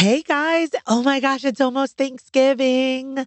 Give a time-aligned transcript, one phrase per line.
[0.00, 0.70] Hey guys.
[0.86, 3.22] Oh my gosh, it's almost Thanksgiving.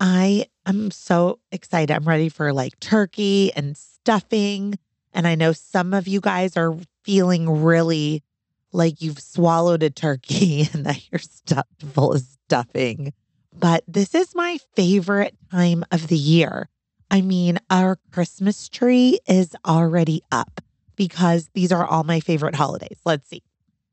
[0.00, 1.94] I am so excited.
[1.94, 4.76] I'm ready for like turkey and stuffing.
[5.12, 8.24] And I know some of you guys are feeling really
[8.72, 13.12] like you've swallowed a turkey and that you're stuffed full of stuffing.
[13.56, 16.68] But this is my favorite time of the year.
[17.08, 20.60] I mean, our Christmas tree is already up
[20.96, 22.98] because these are all my favorite holidays.
[23.04, 23.44] Let's see.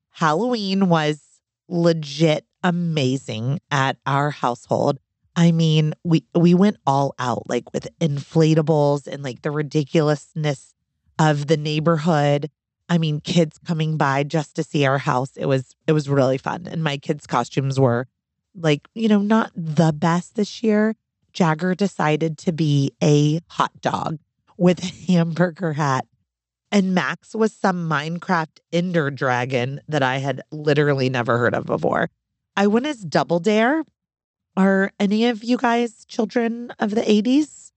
[0.10, 1.23] Halloween was
[1.68, 5.00] legit amazing at our household.
[5.36, 10.74] I mean, we we went all out like with inflatables and like the ridiculousness
[11.20, 12.50] of the neighborhood.
[12.90, 15.32] I mean, kids coming by just to see our house.
[15.36, 16.68] It was it was really fun.
[16.68, 18.08] And my kids' costumes were
[18.56, 20.96] like, you know, not the best this year.
[21.32, 24.20] Jagger decided to be a hot dog
[24.58, 26.06] with a hamburger hat.
[26.74, 32.10] And Max was some Minecraft Ender dragon that I had literally never heard of before.
[32.58, 33.84] I went as Double Dare.
[34.58, 37.72] Are any of you guys children of the 80s?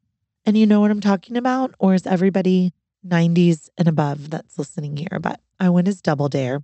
[0.47, 1.75] And you know what I'm talking about?
[1.79, 2.73] Or is everybody
[3.07, 5.19] 90s and above that's listening here?
[5.21, 6.63] But I went as Double Dare.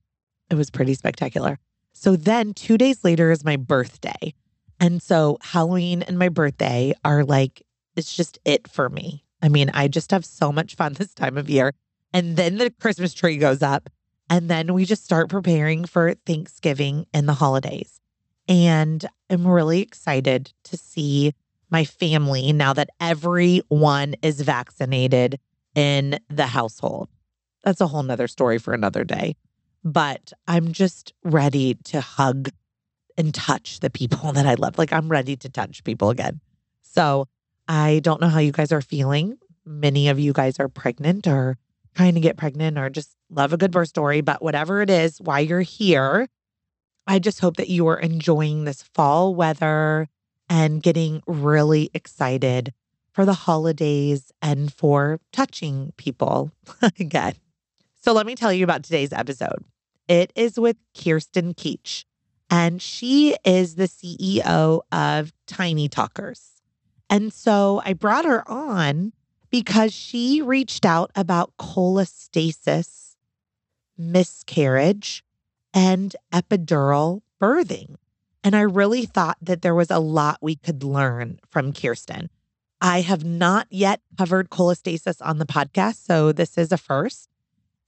[0.48, 1.58] It was pretty spectacular.
[1.92, 4.32] So then two days later is my birthday.
[4.80, 7.62] And so Halloween and my birthday are like,
[7.94, 9.22] it's just it for me.
[9.42, 11.74] I mean, I just have so much fun this time of year.
[12.12, 13.88] And then the Christmas tree goes up.
[14.30, 18.00] And then we just start preparing for Thanksgiving and the holidays.
[18.48, 21.34] And I'm really excited to see
[21.70, 25.38] my family now that everyone is vaccinated
[25.74, 27.08] in the household.
[27.64, 29.36] That's a whole nother story for another day.
[29.84, 32.50] But I'm just ready to hug
[33.16, 34.78] and touch the people that I love.
[34.78, 36.40] Like I'm ready to touch people again.
[36.82, 37.28] So
[37.68, 39.38] I don't know how you guys are feeling.
[39.64, 41.56] Many of you guys are pregnant or
[41.94, 44.20] trying to get pregnant or just love a good birth story.
[44.20, 46.28] But whatever it is, why you're here,
[47.06, 50.08] I just hope that you are enjoying this fall weather
[50.48, 52.72] and getting really excited
[53.12, 56.50] for the holidays and for touching people
[56.98, 57.34] again.
[58.00, 59.64] So let me tell you about today's episode.
[60.08, 62.04] It is with Kirsten Keach,
[62.50, 66.62] and she is the CEO of Tiny Talkers.
[67.08, 69.12] And so I brought her on
[69.52, 73.14] because she reached out about cholestasis,
[73.96, 75.22] miscarriage,
[75.74, 77.96] and epidural birthing.
[78.42, 82.30] And I really thought that there was a lot we could learn from Kirsten.
[82.80, 87.28] I have not yet covered cholestasis on the podcast, so this is a first.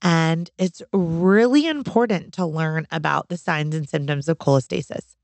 [0.03, 5.17] And it's really important to learn about the signs and symptoms of cholestasis.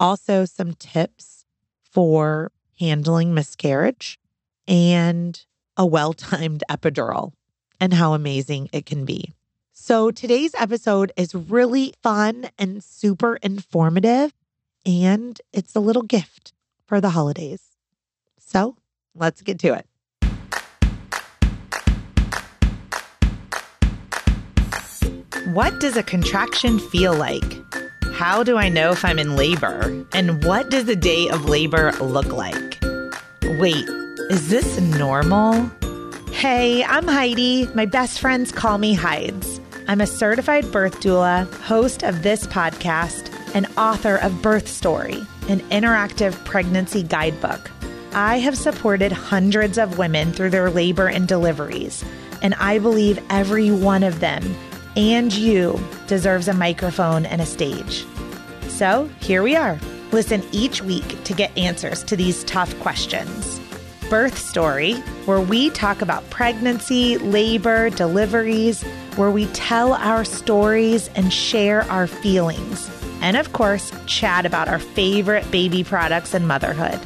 [0.00, 1.44] Also, some tips
[1.82, 2.50] for
[2.80, 4.18] handling miscarriage
[4.66, 7.32] and a well timed epidural
[7.80, 9.32] and how amazing it can be.
[9.72, 14.32] So, today's episode is really fun and super informative,
[14.86, 16.52] and it's a little gift
[16.86, 17.60] for the holidays.
[18.38, 18.76] So,
[19.14, 19.86] let's get to it.
[25.52, 27.44] What does a contraction feel like?
[28.14, 30.06] How do I know if I'm in labor?
[30.12, 32.78] And what does a day of labor look like?
[33.58, 33.84] Wait,
[34.30, 35.70] is this normal?
[36.32, 37.66] Hey, I'm Heidi.
[37.74, 39.60] My best friends call me Hides.
[39.86, 45.18] I'm a certified birth doula, host of this podcast, and author of Birth Story,
[45.48, 47.70] an interactive pregnancy guidebook.
[48.14, 52.04] I have supported hundreds of women through their labor and deliveries,
[52.40, 54.54] and I believe every one of them
[54.96, 58.06] and you deserves a microphone and a stage.
[58.68, 59.78] So here we are.
[60.12, 63.60] Listen each week to get answers to these tough questions.
[64.14, 64.92] Birth Story,
[65.26, 68.80] where we talk about pregnancy, labor, deliveries,
[69.16, 72.88] where we tell our stories and share our feelings.
[73.22, 77.00] And of course, chat about our favorite baby products and motherhood.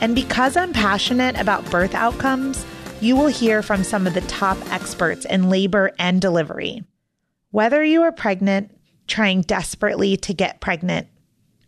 [0.00, 2.64] And because I'm passionate about birth outcomes,
[3.02, 6.82] you will hear from some of the top experts in labor and delivery.
[7.50, 8.74] Whether you are pregnant,
[9.06, 11.08] trying desperately to get pregnant,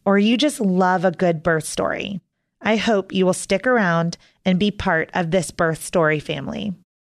[0.06, 2.22] or you just love a good birth story,
[2.62, 6.74] I hope you will stick around and be part of this birth story family.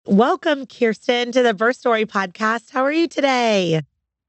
[0.07, 2.71] Welcome, Kirsten, to the Birth Story podcast.
[2.71, 3.83] How are you today?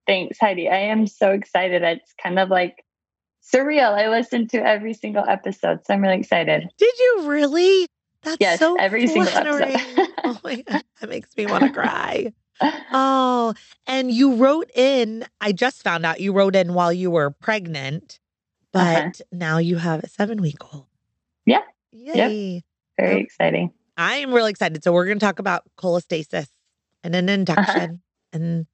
[0.08, 0.70] Thanks, Heidi.
[0.70, 1.84] I am so excited.
[1.84, 2.84] It's kind of like
[3.44, 3.92] surreal.
[3.92, 6.68] I listened to every single episode, so I'm really excited.
[6.78, 7.88] Did you really?
[8.24, 10.10] That's yes, so every single episode.
[10.24, 12.34] oh my god, that makes me want to cry.
[12.62, 13.54] oh,
[13.86, 18.20] and you wrote in, I just found out you wrote in while you were pregnant,
[18.74, 18.94] uh-huh.
[18.94, 19.24] but uh-huh.
[19.32, 20.88] now you have a seven week old.
[21.46, 21.62] Yeah.
[21.92, 22.54] Yay.
[22.54, 22.64] Yep.
[22.98, 23.72] Very exciting.
[23.98, 24.84] I am really excited.
[24.84, 26.48] So, we're going to talk about cholestasis
[27.04, 27.34] and an uh-huh.
[27.34, 27.96] induction uh-huh.
[28.34, 28.68] and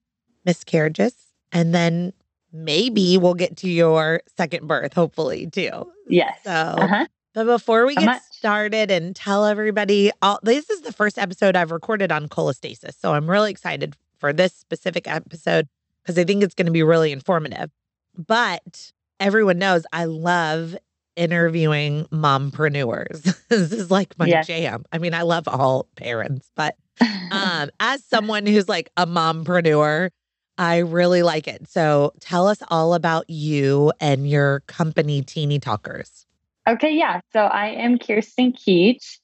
[0.46, 1.14] miscarriages
[1.52, 2.14] and then
[2.52, 5.92] maybe we'll get to your second birth, hopefully, too.
[6.08, 6.40] Yes.
[6.44, 7.06] So, Uh-huh.
[7.34, 8.22] but before we So get much.
[8.32, 12.96] started and tell everybody, all, this is the first episode I've recorded on cholestasis.
[13.00, 15.68] So I'm really excited for this specific episode
[16.02, 17.70] because I think it's going to be really informative.
[18.18, 20.76] But everyone knows I love
[21.20, 23.24] interviewing mompreneurs.
[23.50, 24.48] this is like my Yes.
[24.48, 24.86] jam.
[24.92, 26.76] I mean, I love all parents, but
[27.32, 30.10] um, as someone who's like a mompreneur,
[30.58, 31.70] I really like it.
[31.70, 36.26] So tell us all about you and your company, Teeny Talkers.
[36.68, 37.22] Okay, yeah.
[37.34, 39.20] So I am Kirsten Keach.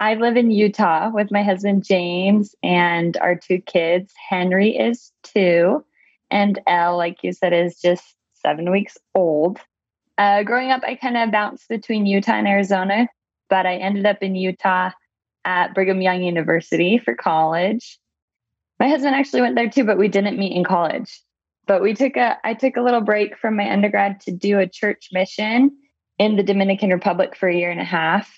[0.00, 4.12] I live in Utah with my husband James and our two kids.
[4.28, 5.84] Henry is two,
[6.30, 9.58] and Elle, like you said, is just seven weeks old.
[10.18, 13.08] Uh, growing up, I kind of bounced between Utah and Arizona,
[13.48, 14.90] but I ended up in Utah
[15.44, 17.98] at Brigham Young University for college.
[18.80, 21.22] My husband actually went there too, but we didn't meet in college.
[21.66, 24.66] But we took a I took a little break from my undergrad to do a
[24.66, 25.70] church mission
[26.18, 28.36] in the Dominican Republic for a year and a half.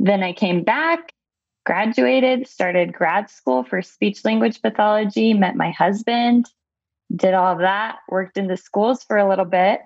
[0.00, 1.12] Then I came back,
[1.64, 6.46] graduated, started grad school for speech language pathology, met my husband,
[7.14, 9.80] did all of that, worked in the schools for a little bit.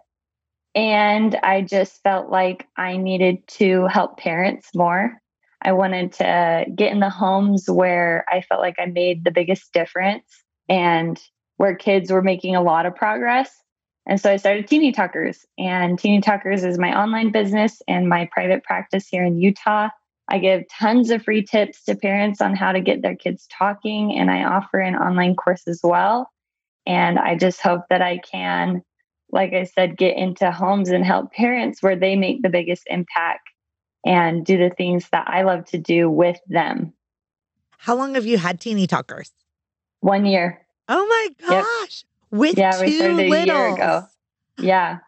[0.76, 5.20] And I just felt like I needed to help parents more.
[5.62, 9.72] I wanted to get in the homes where I felt like I made the biggest
[9.72, 11.20] difference and
[11.56, 13.50] where kids were making a lot of progress.
[14.06, 18.28] And so I started Teeny Talkers, and Teeny Talkers is my online business and my
[18.30, 19.88] private practice here in Utah.
[20.28, 24.16] I give tons of free tips to parents on how to get their kids talking,
[24.16, 26.30] and I offer an online course as well.
[26.86, 28.82] And I just hope that I can,
[29.30, 33.40] like I said, get into homes and help parents where they make the biggest impact
[34.04, 36.92] and do the things that I love to do with them.
[37.78, 39.32] How long have you had Teeny Talkers?
[40.00, 40.66] One year.
[40.88, 41.64] Oh my Yep.
[41.64, 42.04] gosh.
[42.30, 44.06] With Yeah, two started a year ago.
[44.60, 44.98] Yeah.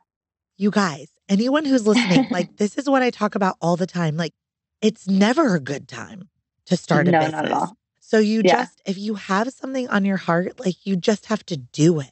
[0.56, 4.16] You guys, anyone who's listening, like this is what I talk about all the time.
[4.16, 4.34] Like
[4.82, 6.28] it's never a good time
[6.66, 7.32] to start a No, business.
[7.32, 7.76] not at all.
[8.00, 8.56] So you Yeah.
[8.62, 12.10] just if you have something on your heart, like you just have to do it.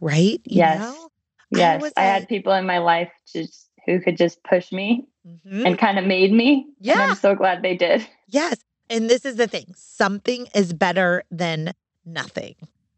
[0.00, 0.40] Right?
[0.44, 0.78] You Yes.
[0.80, 1.08] know?
[1.50, 1.92] Yes.
[1.96, 5.66] I, had people in my life just who could just push me Mhm.
[5.66, 6.66] and kind of made me.
[6.78, 7.06] And Yeah.
[7.10, 8.06] I'm so glad they did.
[8.28, 8.56] Yes.
[8.90, 11.72] And this is the thing something is better than
[12.04, 12.54] nothing,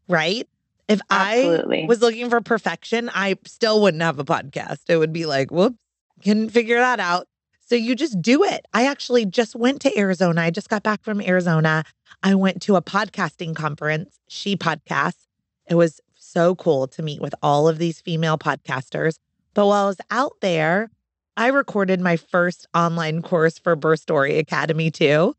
[0.07, 0.47] right?
[0.87, 1.83] If Absolutely.
[1.83, 4.79] I was looking for perfection, I still wouldn't have a podcast.
[4.87, 5.77] It would be like, whoops,
[6.23, 7.27] couldn't figure that out.
[7.65, 8.65] So you just do it.
[8.73, 10.41] I actually just went to Arizona.
[10.41, 11.83] I just got back from Arizona.
[12.23, 15.27] I went to a podcasting conference, She Podcasts.
[15.67, 19.19] It was so cool to meet with all of these female podcasters.
[19.53, 20.89] But while I was out there,
[21.37, 25.35] I recorded my first online course for Birth Story Academy too.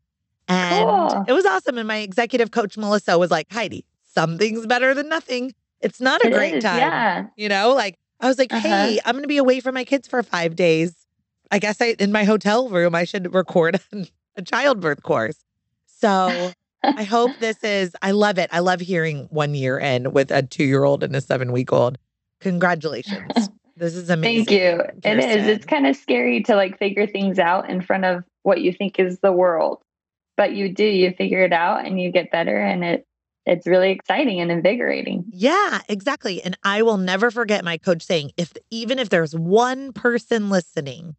[0.47, 1.25] And Cool.
[1.27, 1.77] it was awesome.
[1.77, 5.53] And my executive coach, Melissa, was like, Heidi, something's better than nothing.
[5.79, 6.77] It's not a It great is, time.
[6.79, 7.27] Yeah.
[7.37, 8.67] You know, like I was like, Uh-huh.
[8.67, 10.95] hey, I'm going to be away from my kids for five days.
[11.51, 13.79] I guess I, in my hotel room, I should record
[14.35, 15.37] a childbirth course.
[15.85, 16.51] So
[16.83, 18.49] I hope this is, I love it.
[18.51, 21.71] I love hearing one year in with a two year old and a seven week
[21.71, 21.97] old.
[22.39, 23.49] Congratulations.
[23.77, 24.45] This is amazing.
[24.45, 24.83] Thank you.
[25.03, 25.47] It is.
[25.47, 28.99] It's kind of scary to like figure things out in front of what you think
[28.99, 29.81] is the world.
[30.37, 33.07] But you do, you figure it out and you get better and it
[33.45, 35.25] it's really exciting and invigorating.
[35.31, 36.43] Yeah, exactly.
[36.43, 41.15] And I will never forget my coach saying, if even if there's one person listening,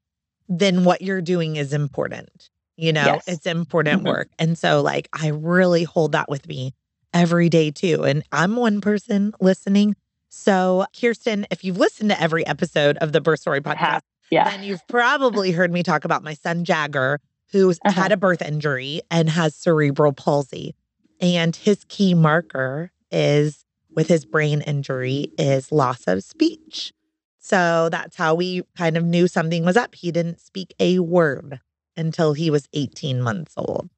[0.48, 2.50] then what you're doing is important.
[2.76, 3.24] You know, Yes.
[3.28, 4.06] it's important Mhm.
[4.06, 4.28] work.
[4.38, 6.74] And so, like, I really hold that with me
[7.12, 8.04] every day too.
[8.04, 9.94] And I'm one person listening.
[10.30, 14.02] So, Kirsten, if you've listened to every episode of the Birth Story podcast, have.
[14.30, 14.48] Yeah.
[14.48, 18.00] then you've probably heard me talk about my son Jagger, who's Uh-huh.
[18.00, 20.74] had a birth injury and has cerebral palsy.
[21.20, 26.94] And his key marker is with his brain injury is loss of speech.
[27.38, 29.94] So that's how we kind of knew something was up.
[29.94, 31.60] He didn't speak a word
[31.96, 33.88] until he was 18 months old.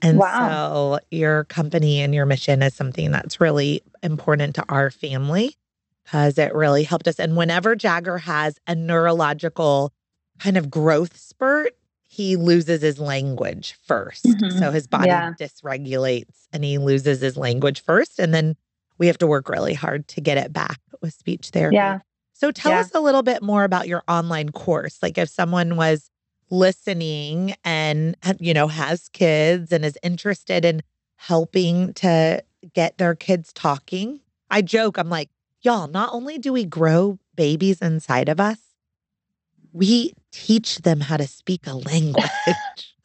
[0.00, 0.98] And Wow.
[0.98, 5.56] so your company and your mission is something that's really important to our family
[6.04, 7.20] because it really helped us.
[7.20, 9.92] And whenever Jagger has a neurological
[10.40, 14.58] kind of growth spurt, he loses his language 1st Mhm.
[14.58, 15.32] So his body Yeah.
[15.38, 18.18] dysregulates and he loses his language first.
[18.18, 18.56] And then
[18.98, 21.76] we have to work really hard to get it back with speech therapy.
[21.76, 22.00] Yeah.
[22.32, 22.80] So tell Yeah.
[22.80, 24.98] us a little bit more about your online course.
[25.02, 26.10] Like if someone was
[26.52, 30.82] listening and you know has kids and is interested in
[31.16, 32.44] helping to
[32.74, 34.20] get their kids talking.
[34.50, 35.30] I joke, I'm like,
[35.62, 38.58] y'all, not only do we grow babies inside of us,
[39.72, 42.26] we teach them how to speak a language.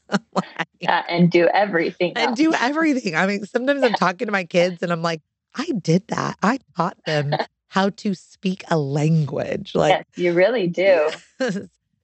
[0.34, 2.14] Like, Yeah, and do everything.
[2.16, 3.14] and do everything.
[3.14, 5.22] I mean, sometimes I'm talking to my kids and I'm like,
[5.54, 6.38] I did that.
[6.42, 7.36] I taught them
[7.68, 9.76] how to speak a language.
[9.76, 11.10] Like, yes, you really do.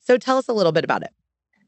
[0.01, 1.11] so tell us a little bit about it.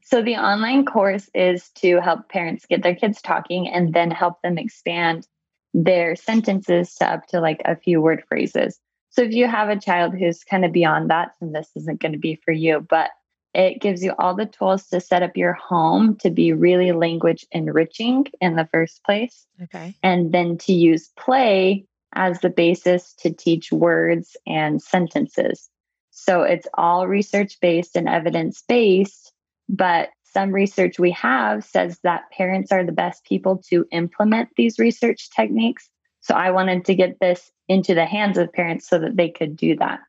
[0.06, 4.40] So, the online course is to help parents get their kids talking and then help
[4.40, 5.26] them expand
[5.74, 8.78] their sentences to up to like a few word phrases.
[9.10, 12.12] So, if you have a child who's kind of beyond that, then this isn't going
[12.12, 12.86] to be for you.
[12.88, 13.10] But
[13.52, 17.44] it gives you all the tools to set up your home to be really language
[17.50, 19.44] enriching in the first place.
[19.60, 19.96] Okay.
[20.04, 25.68] And then to use play as the basis to teach words and sentences.
[26.12, 29.32] So it's all research based and evidence based
[29.68, 34.78] but some research we have says that parents are the best people to implement these
[34.78, 35.88] research techniques.
[36.20, 39.56] So I wanted to get this into the hands of parents so that they could
[39.56, 40.00] do that.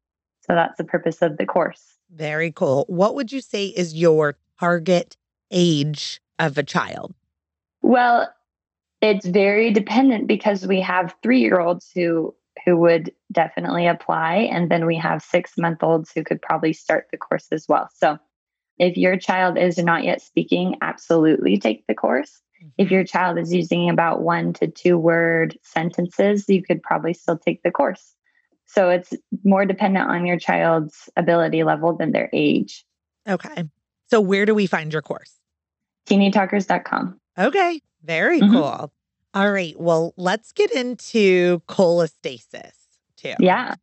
[0.42, 1.82] So that's the purpose of the course.
[2.14, 2.86] Very cool.
[2.88, 5.16] What would you say is your target
[5.52, 7.14] age of a child?
[7.82, 8.30] Well,
[9.02, 12.34] it's very dependent because we have 3-year-olds who
[12.66, 17.48] who would definitely apply and then we have 6-month-olds who could probably start the course
[17.52, 17.90] as well.
[17.96, 18.18] So
[18.80, 22.42] if your child is not yet speaking, absolutely take the course.
[22.78, 22.94] If mm-hmm.
[22.94, 27.64] your child is using about one to two word sentences, you could probably still take
[27.64, 28.14] the course.
[28.66, 32.86] So it's more dependent on your child's ability level than their age.
[33.28, 33.64] Okay.
[34.10, 35.34] So where do we find your course?
[36.08, 37.20] TeenyTalkers.com.
[37.38, 37.82] Okay.
[38.04, 38.54] Very mm-hmm.
[38.54, 38.92] cool.
[39.34, 39.80] All right.
[39.80, 42.74] Well, let's get into cholestasis
[43.18, 43.34] too.
[43.40, 43.76] Yeah.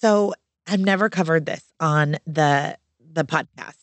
[0.00, 0.34] So
[0.66, 2.76] I've never covered this on the
[3.12, 3.76] the podcast.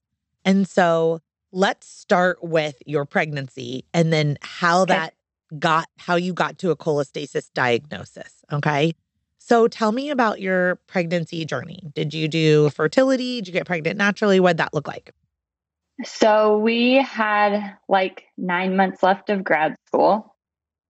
[0.48, 1.20] And so
[1.52, 4.94] let's start with your pregnancy and then how okay.
[4.94, 5.14] that
[5.60, 8.46] got, how you got to a cholestasis diagnosis.
[8.52, 8.94] Okay.
[9.38, 11.84] So tell me about your pregnancy journey.
[11.94, 13.42] Did you do fertility?
[13.42, 14.40] Did you get pregnant naturally?
[14.40, 15.14] What did that look like?
[16.06, 20.34] So we had like nine months left of grad school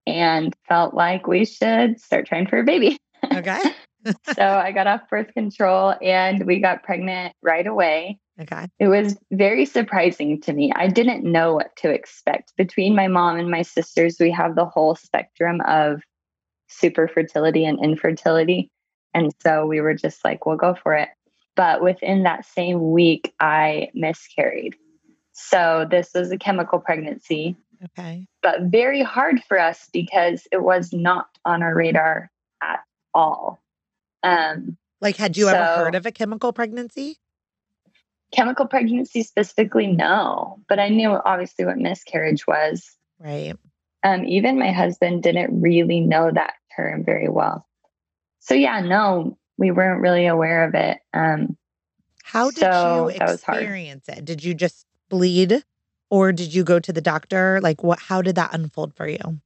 [0.05, 2.97] and felt like we should start trying for a baby.
[3.33, 3.59] Okay.
[4.35, 8.19] so I got off birth control and we got pregnant right away.
[8.39, 8.67] Okay.
[8.79, 10.71] It was very surprising to me.
[10.75, 12.53] I didn't know what to expect.
[12.55, 16.01] Between my mom and my sisters, we have the whole spectrum of
[16.67, 18.69] super fertility and infertility.
[19.13, 21.09] And so we were just like, we'll go for it.
[21.55, 24.75] But within that same week, I miscarried.
[25.33, 27.55] So this was a chemical pregnancy.
[27.83, 28.27] Okay.
[28.43, 32.29] But very hard for us because it was not on our radar
[32.61, 32.79] at
[33.13, 33.59] all.
[34.23, 37.17] Um, like, had you so, ever heard of a chemical pregnancy?
[38.33, 42.97] Chemical pregnancy specifically, no, but I knew obviously what miscarriage was.
[43.19, 43.55] Right.
[44.03, 47.65] Um, even my husband didn't really know that term very well.
[48.39, 50.99] So yeah, no, we weren't really aware of it.
[51.13, 51.57] Um,
[52.23, 54.25] How did so you experience it?
[54.25, 55.63] Did you just bleed,
[56.09, 57.59] or did you go to the doctor?
[57.61, 57.99] Like, what?
[57.99, 59.39] How did that unfold for you?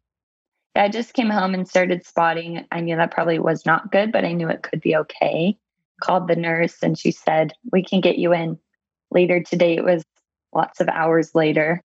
[0.75, 2.65] I just came home and started spotting.
[2.71, 5.57] I knew that probably was not good, but I knew it could be okay.
[6.01, 8.57] Called the nurse and she said, We can get you in
[9.11, 10.03] later today it was
[10.53, 11.81] lots of hours later.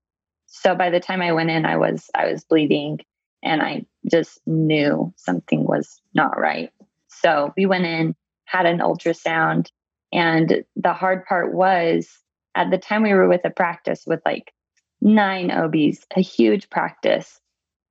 [0.46, 3.00] So by the time i went in i was i was bleeding
[3.42, 6.70] and i just knew something was not right.
[7.08, 8.14] So we went in
[8.44, 9.70] had an ultrasound
[10.12, 12.08] and the hard part was
[12.54, 14.52] at the time we were with a practice with like
[15.00, 17.40] nine obs a huge practice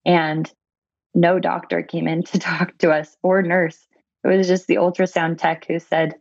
[0.05, 0.51] and
[1.13, 3.87] no doctor came in to talk to us or nurse.
[4.23, 6.15] It was just the ultrasound tech who said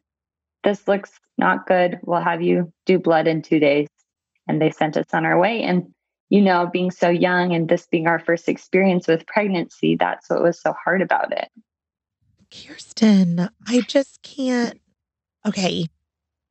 [0.64, 1.98] this looks not good.
[2.02, 3.88] We'll have you do blood in two days.
[4.48, 5.62] And they sent us on our way.
[5.62, 5.94] And,
[6.28, 10.42] you know, being so young and this being our first experience with pregnancy, that's what
[10.42, 11.48] was so hard about it.
[12.50, 14.80] Kirsten, I just can't.
[15.46, 15.86] Okay.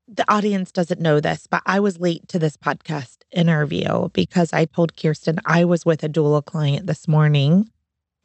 [0.08, 4.66] The audience doesn't know this, but I was late to this podcast interview because I
[4.66, 7.70] told Kirsten I was with a doula client this morning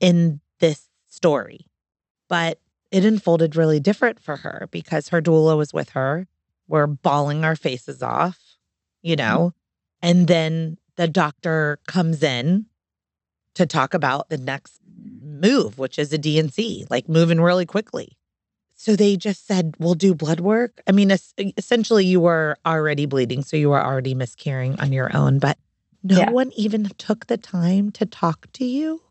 [0.01, 1.67] in this story.
[2.29, 2.59] But
[2.91, 6.27] it unfolded really different for her because her doula was with her.
[6.67, 8.39] We're bawling our faces off,
[9.03, 9.27] you mm-hmm.
[9.27, 9.55] know,
[10.03, 12.67] and then the doctor comes in
[13.55, 14.81] to talk about the next
[15.23, 18.17] move, which is a D&C, like moving really quickly.
[18.75, 20.81] So they just said, we'll do blood work.
[20.87, 21.11] I mean,
[21.57, 25.59] essentially, you were already bleeding, so you were already miscarrying on your own, but
[26.05, 26.31] no yeah.
[26.31, 29.03] one even took the time to talk to you.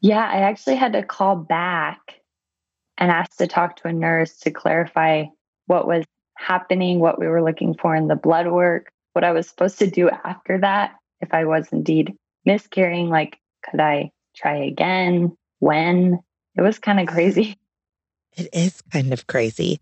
[0.00, 2.20] Yeah, I actually had to call back
[2.98, 5.24] and asked to talk to a nurse to clarify
[5.66, 6.04] what was
[6.36, 9.90] happening, what we were looking for in the blood work, what I was supposed to
[9.90, 13.08] do after that if I was indeed miscarrying.
[13.08, 15.36] Like, could I try again?
[15.60, 16.20] When?
[16.56, 17.56] It was kind of crazy.
[18.36, 19.80] It is kind of crazy.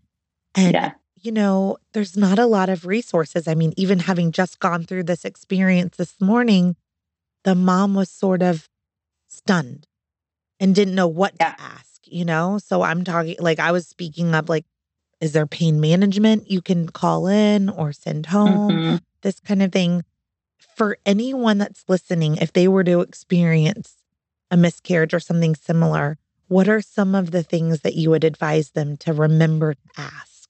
[0.55, 0.91] And, yeah.
[1.19, 3.47] you know, there's not a lot of resources.
[3.47, 6.75] I mean, even having just gone through this experience this morning,
[7.43, 8.69] the mom was sort of
[9.27, 9.87] stunned
[10.59, 11.53] and didn't know what yeah.
[11.53, 12.57] to ask you know?
[12.57, 14.65] So I'm talking like I was speaking up like
[15.21, 18.81] is there pain management you can call in or send home?
[18.81, 19.01] Mhm.
[19.21, 20.03] This kind of thing.
[20.75, 23.95] For anyone that's listening, if they were to experience
[24.51, 26.17] a miscarriage or something similar,
[26.47, 30.49] what are some of the things that you would advise them to remember to ask?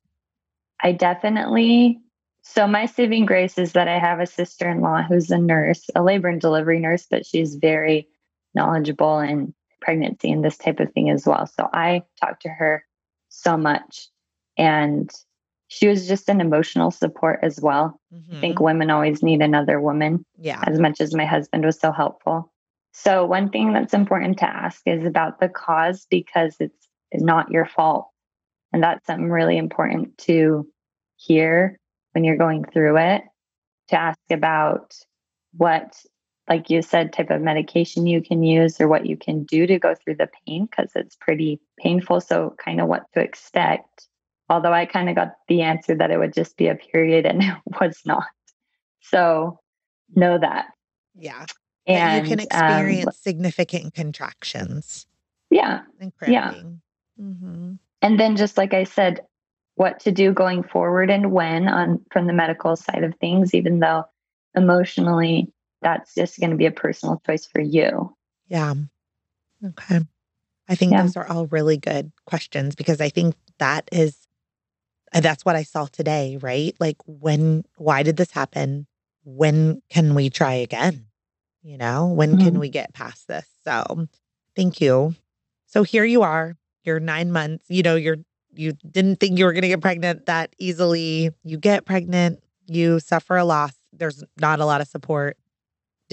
[0.82, 2.02] I definitely.
[2.42, 5.90] So, my saving grace is that I have a sister in law who's a nurse,
[5.96, 8.08] a labor and delivery nurse, but she's very
[8.54, 11.46] knowledgeable in pregnancy and this type of thing as well.
[11.46, 12.84] So, I talked to her
[13.30, 14.08] so much.
[14.58, 15.10] And
[15.68, 18.00] she was just an emotional support as well.
[18.32, 18.66] I think Mhm.
[18.66, 20.62] women always need another woman Yeah.
[20.68, 22.52] as much as my husband was so helpful.
[22.94, 27.66] So, one thing that's important to ask is about the cause because it's not your
[27.66, 28.08] fault.
[28.72, 30.68] And that's something really important to
[31.16, 31.80] hear
[32.12, 33.24] when you're going through it
[33.90, 34.94] to ask about
[35.58, 36.00] what,
[36.50, 39.80] like you said, type of medication you can use or what you can do to
[39.80, 42.22] go through the pain because it's pretty painful.
[42.22, 44.08] So, kind of what to expect.
[44.50, 47.42] Although I kind of got the answer that it would just be a period and
[47.44, 48.26] it was not.
[49.02, 49.60] So,
[50.16, 50.68] know that.
[51.16, 51.46] Yeah.
[51.86, 55.06] And you can um, experience significant contractions
[55.54, 55.82] yeah.
[56.00, 56.50] and Yeah.
[56.50, 56.82] cramping.
[57.18, 59.22] hmm and then just like i said
[59.76, 63.80] what to do going forward and when on from the medical side of things even
[63.80, 64.04] though
[64.56, 65.52] emotionally
[65.84, 68.16] that's just going to be a personal choice for you
[68.50, 68.74] Yeah.
[69.66, 70.02] Okay.
[70.70, 71.04] I think Yeah.
[71.04, 74.18] those are all really good questions because I think that is,
[75.14, 76.76] uh, that's what I saw today, right?
[76.80, 78.88] Like, when, why did this happen?
[79.24, 81.08] When can we try again?
[81.64, 82.60] You know, when can Mhm.
[82.60, 83.48] we get past this?
[83.66, 84.08] So,
[84.56, 85.16] thank you.
[85.68, 88.18] So, here you are, you're nine months, you know, you're,
[88.56, 91.32] you didn't think you were going to get pregnant that easily.
[91.44, 93.74] You get pregnant, you suffer a loss.
[93.94, 95.38] There's not a lot of support.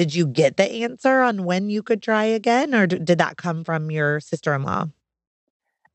[0.00, 3.64] Did you get the answer on when you could try again, or did that come
[3.64, 4.86] from your sister in law?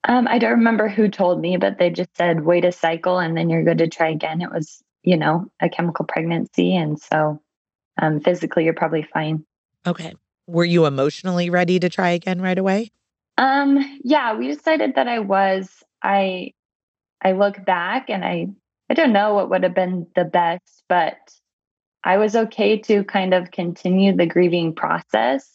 [0.08, 3.36] um, i don't remember who told me but they just said wait a cycle and
[3.36, 7.42] then you're good to try again it was you know a chemical pregnancy and so
[8.00, 9.44] um, physically you're probably fine
[9.88, 10.14] Okay.
[10.48, 12.92] Were you emotionally ready to try again right away?
[13.38, 15.84] Um, yeah, we decided that I was.
[16.04, 16.52] I
[17.24, 18.48] I look back and I
[18.90, 21.18] I don't know what would have been the best, but
[22.06, 25.50] I was okay to kind of continue the grieving process,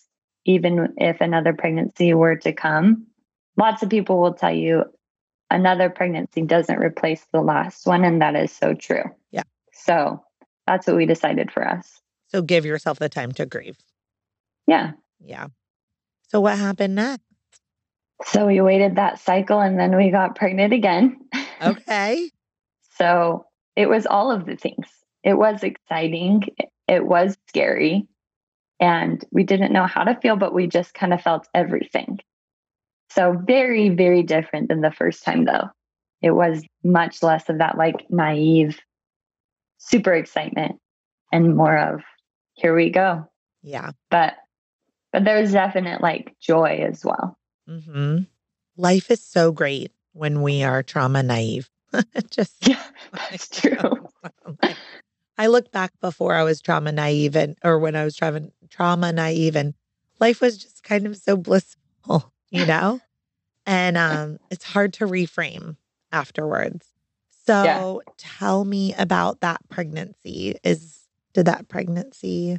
[0.45, 3.07] even if another pregnancy were to come.
[3.57, 4.85] Lots of people will tell you
[5.49, 9.05] another pregnancy doesn't replace the last one, and that is so true.
[9.31, 9.45] Yeah.
[9.73, 10.25] So
[10.67, 12.01] that's what we decided for us.
[12.29, 13.79] So give yourself the time to grieve.
[14.67, 14.93] Yeah.
[15.21, 15.47] Yeah.
[16.29, 17.25] So what happened next?
[18.25, 21.17] So we waited that cycle and then we got pregnant again.
[21.63, 22.31] Okay.
[22.97, 23.45] So
[23.77, 24.87] it was all of the things.
[25.23, 26.45] It was exciting.
[26.89, 28.07] It was scary.
[28.81, 32.19] And we didn't know how to feel, but we just kind of felt everything.
[33.11, 35.69] So very, very different than the first time, though.
[36.23, 38.79] It was much less of that like naive,
[39.79, 40.79] super excitement
[41.33, 42.03] and more of
[42.55, 43.27] here we go.
[43.63, 43.93] yeah.
[44.11, 44.35] But
[45.13, 47.37] but there was definite like joy as well.
[47.69, 48.19] Mm-hmm.
[48.77, 51.69] Life is so great when we are trauma naive.
[52.31, 54.09] Just Yeah, that's true.
[55.41, 59.11] I look back before I was trauma naive and or when I was trauma trauma
[59.11, 59.73] naive and
[60.19, 63.01] life was just kind of so blissful, you know?
[63.65, 65.77] and um it's hard to reframe
[66.13, 66.89] afterwards.
[67.47, 70.57] So tell me about that pregnancy.
[70.63, 72.59] Is did that pregnancy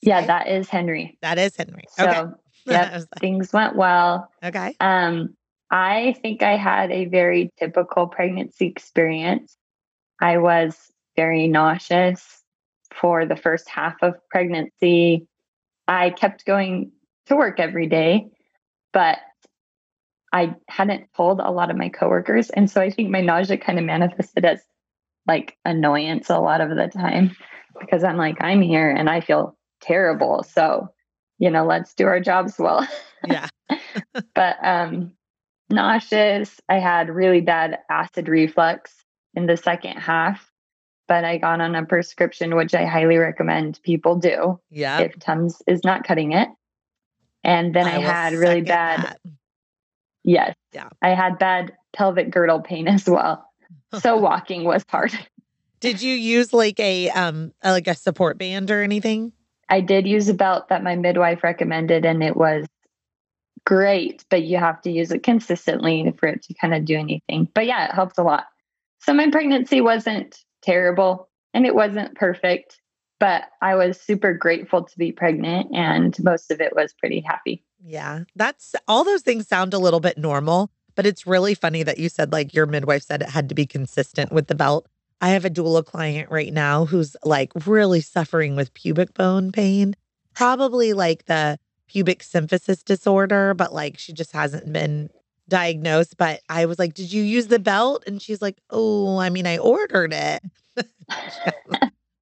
[0.00, 0.26] Yeah, stay?
[0.28, 1.18] that is Henry.
[1.20, 1.84] that is Henry.
[1.90, 2.22] So okay.
[2.64, 2.92] yep.
[2.92, 4.30] Like, things went well.
[4.42, 4.74] okay.
[4.80, 5.34] Um,
[5.70, 9.54] I think I had a very typical pregnancy experience.
[10.18, 12.42] I was very nauseous
[12.94, 15.26] for the first half of pregnancy.
[15.88, 16.92] I kept going
[17.26, 18.28] to work every day,
[18.92, 19.18] but
[20.32, 22.50] I hadn't told a lot of my coworkers.
[22.50, 24.62] And so I think my nausea kind of manifested as
[25.26, 27.36] like annoyance a lot of the time
[27.78, 30.42] because I'm like, I'm here and I feel terrible.
[30.42, 30.88] So,
[31.38, 32.86] you know, let's do our jobs well.
[33.26, 33.48] Yeah.
[34.34, 35.12] but um
[35.70, 40.51] nauseous i had really bad acid reflux in the second half
[41.12, 45.00] but i got on a prescription which i highly recommend people do Yeah.
[45.00, 46.48] if tums is not cutting it
[47.44, 49.20] and then i, will had really bad that.
[50.24, 50.88] yes Yeah.
[51.02, 53.44] i had bad pelvic girdle pain as well
[54.00, 55.12] so walking was hard
[55.80, 59.32] Did you use like a um like a support band or anything?
[59.68, 62.64] i did use a belt that my midwife recommended and it was
[63.66, 67.46] great but you have to use it consistently for it to kind of do anything
[67.54, 68.46] but yeah it helps a lot
[69.00, 72.80] so my pregnancy wasn't terrible and it wasn't perfect
[73.20, 77.64] but i was super grateful to be pregnant and most of it was pretty happy
[77.84, 78.24] Yeah.
[78.36, 82.08] That's all those things sound a little bit normal, But it's really funny that you
[82.08, 84.86] said, like, your midwife said it had to be consistent with the belt.
[85.20, 89.94] I have a doula client right now who's like really suffering with pubic bone pain,
[90.34, 95.10] probably like the pubic symphysis disorder, but like she just hasn't been
[95.52, 96.16] diagnosed.
[96.16, 98.04] But I was like, Did you use the belt?
[98.06, 100.42] And she's like, Oh, I mean, I ordered it.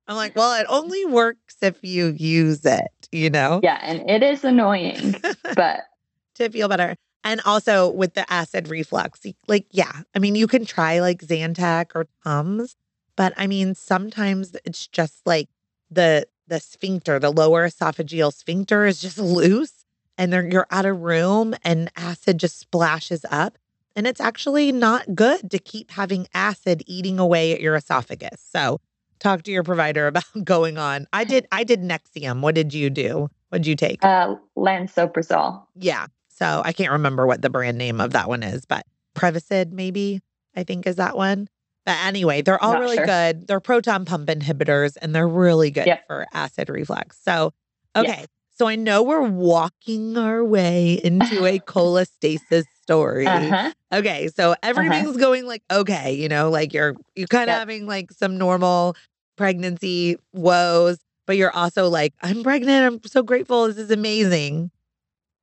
[0.09, 3.61] I'm like, Well, it only works if you use it, you know?
[3.63, 3.79] Yeah.
[3.83, 5.15] And it is annoying,
[5.55, 5.81] but
[6.35, 6.97] to feel better.
[7.23, 11.93] And also with the acid reflux, like, yeah, I mean, you can try like Zantac
[11.95, 12.77] or Tums,
[13.15, 15.49] but I mean, sometimes it's just like
[15.91, 19.80] the the sphincter, the lower esophageal sphincter is just loose
[20.21, 23.57] and then you're out of room and acid just splashes up.
[23.97, 28.41] And it's actually not good to keep having acid eating away at your esophagus.
[28.47, 28.81] So
[29.19, 31.07] talk to your provider about going on.
[31.15, 32.41] I did I did Nexium.
[32.43, 33.29] What did you do?
[33.49, 34.05] What did you take?
[34.05, 35.65] Uh lansoprazole.
[35.75, 36.07] Yeah.
[36.29, 38.85] So I can't remember what the brand name of that one is, but
[39.17, 40.21] Prevacid maybe
[40.55, 41.49] I think is that one.
[41.87, 43.07] But anyway, they're all Not really sure.
[43.07, 43.47] good.
[43.47, 46.07] They're proton pump inhibitors and they're really good Yep.
[46.07, 47.19] for acid reflux.
[47.25, 47.53] So,
[47.97, 48.09] okay.
[48.19, 48.27] Yes.
[48.61, 53.27] So I know we're walking our way into a cholestasis story.
[53.27, 53.73] Uh-huh.
[53.91, 54.29] Okay.
[54.29, 57.59] So everything's going like okay, you know, like you're you're kind of Yep.
[57.59, 58.97] having like some normal
[59.39, 62.85] pregnancy woes, but you're also like, I'm pregnant.
[62.85, 63.67] I'm so grateful.
[63.69, 64.71] This is amazing.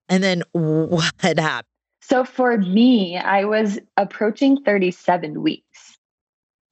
[0.09, 1.63] And then what happened?
[2.01, 5.97] So for me, I was approaching 37 weeks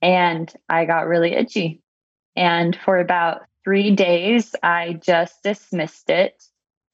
[0.04, 1.82] and I got really itchy.
[2.36, 6.42] And for about three days, I just dismissed it.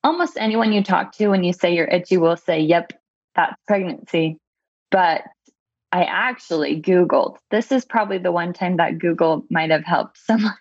[0.04, 2.94] Almost anyone you talk to when you say you're itchy will say, Yep,
[3.36, 4.38] that's pregnancy.
[4.90, 5.22] But
[5.92, 7.38] I actually Googled.
[7.52, 10.56] This is probably the one time that Google might have helped someone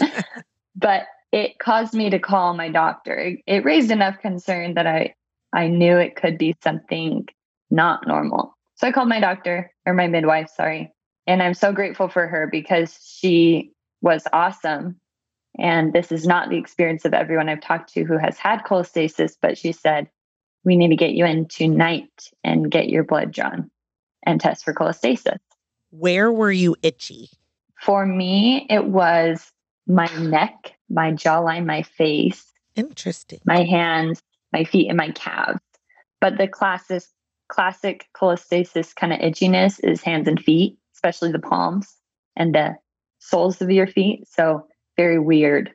[0.76, 3.14] but it caused me to call my doctor.
[3.14, 5.14] It, it raised enough concern that I
[5.54, 7.28] I knew it could be something
[7.70, 8.56] not normal.
[8.74, 10.92] So I called my doctor or my midwife, sorry.
[11.26, 13.70] And I'm so grateful for her because she
[14.00, 14.96] was awesome.
[15.58, 19.36] And this is not the experience of everyone I've talked to who has had cholestasis,
[19.40, 20.08] but she said,
[20.64, 23.70] we need to get you in tonight and get your blood drawn
[24.24, 25.38] and test for cholestasis.
[25.90, 27.30] Where were you itchy?
[27.80, 29.50] For me, it was
[29.86, 33.40] my neck, my jawline, my face, Interesting.
[33.44, 35.60] my hands, my feet, and my calves.
[36.20, 37.02] But the classic,
[37.48, 41.96] classic cholestasis kind of itchiness is hands and feet, especially the palms
[42.36, 42.76] and the
[43.18, 44.26] soles of your feet.
[44.28, 45.72] So very weird.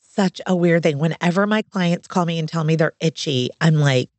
[0.00, 0.98] Such a weird thing.
[0.98, 4.10] Whenever my clients call me and tell me they're itchy, I'm like,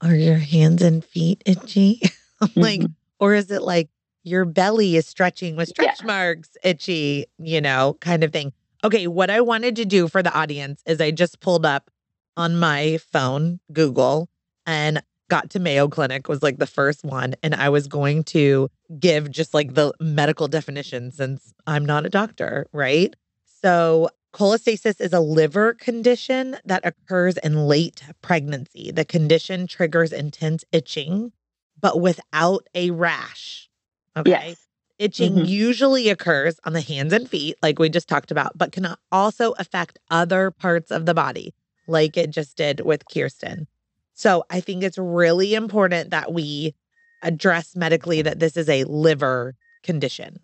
[0.00, 2.00] are your hands and feet itchy?
[2.40, 2.94] I'm like, Mhm.
[3.20, 3.88] or is it like
[4.22, 5.72] your belly is stretching with Yeah.
[5.94, 8.52] stretch marks, itchy, you know, kind of thing.
[8.84, 11.90] Okay, what I wanted to do for the audience is I just pulled up
[12.36, 14.28] on my phone, Google,
[14.66, 17.34] and got to Mayo Clinic was like the first one.
[17.42, 22.08] And I was going to give just like the medical definition since I'm not a
[22.08, 23.14] doctor, right?
[23.62, 28.90] So, cholestasis is a liver condition that occurs in late pregnancy.
[28.90, 31.32] The condition triggers intense itching,
[31.80, 33.68] but without a rash.
[34.16, 34.30] Okay.
[34.30, 34.66] Yes.
[34.98, 35.48] Itching Mhm.
[35.48, 39.52] usually occurs on the hands and feet, like we just talked about, but can also
[39.52, 41.54] affect other parts of the body,
[41.86, 43.68] like it just did with Kirsten.
[44.14, 46.74] So I think it's really important that we
[47.22, 50.40] address medically that this is a liver condition.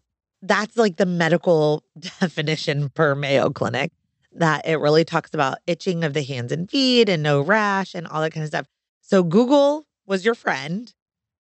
[0.46, 3.92] That's like the medical definition per Mayo Clinic,
[4.32, 8.06] that it really talks about itching of the hands and feet and no rash and
[8.06, 8.66] all that kind of stuff.
[9.00, 10.92] So Google was your friend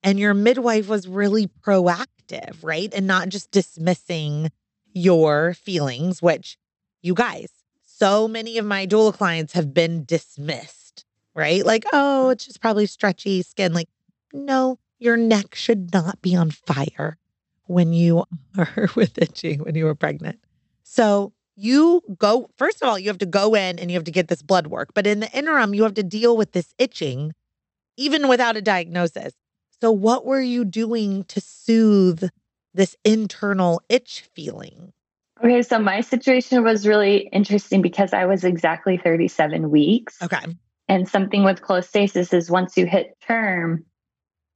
[0.02, 2.92] and your midwife was really proactive, right?
[2.92, 4.50] And not just dismissing
[4.92, 6.58] your feelings, which
[7.00, 7.48] you guys,
[7.82, 11.64] so many of my doula clients have been dismissed, right?
[11.64, 13.72] Like, oh, it's just probably stretchy skin.
[13.72, 13.88] Like,
[14.32, 17.18] no, your neck should not be on fire
[17.70, 18.24] when you
[18.58, 20.38] are with itching when you were pregnant.
[20.82, 24.10] So you go, first of all, you have to go in and you have to
[24.10, 24.90] get this blood work.
[24.92, 27.32] But in the interim, you have to deal with this itching,
[27.96, 29.34] even without a diagnosis.
[29.80, 32.28] So, what were you doing to soothe
[32.74, 34.92] this internal itch feeling?
[35.42, 40.20] Okay, so my situation was really interesting because I was exactly 37 weeks.
[40.20, 40.44] Okay.
[40.88, 43.84] And something with cholestasis is once you hit term,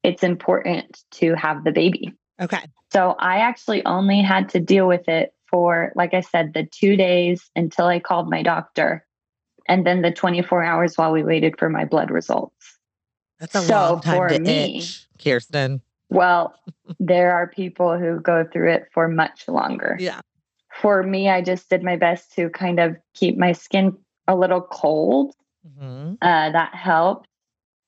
[0.03, 2.13] it's important to have the baby.
[2.41, 2.63] Okay.
[2.93, 6.97] So I actually only had to deal with it for, like I said, the two
[6.97, 9.05] days until I called my doctor,
[9.69, 12.79] and then the 24 hours while we waited for my blood results.
[13.41, 15.81] That's a So, long time for to me- itch, Kirsten.
[16.11, 16.55] Well,
[17.01, 19.97] there are people who go through it for much longer.
[19.99, 20.21] Yeah.
[20.81, 24.61] For me, I just did my best to kind of keep my skin a little
[24.61, 25.35] cold.
[25.67, 26.19] Mhm.
[26.21, 27.29] Uh, that helped.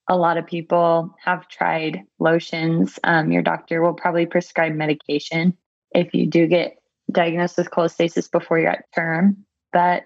[0.09, 2.99] A lot of people have tried lotions.
[3.03, 5.57] Um, your doctor will probably prescribe medication
[5.92, 6.77] if you do get
[7.11, 9.45] diagnosed with cholestasis before you're at term.
[9.73, 10.05] But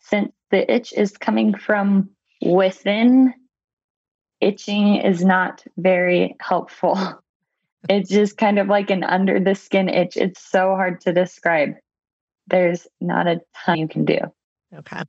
[0.00, 2.10] since the itch is coming from
[2.42, 3.34] within,
[4.40, 6.98] itching is not very helpful.
[7.88, 10.16] it's just kind of like an under the skin itch.
[10.16, 11.74] It's so hard to describe.
[12.48, 14.18] There's not a ton you can do.
[14.74, 15.02] Okay.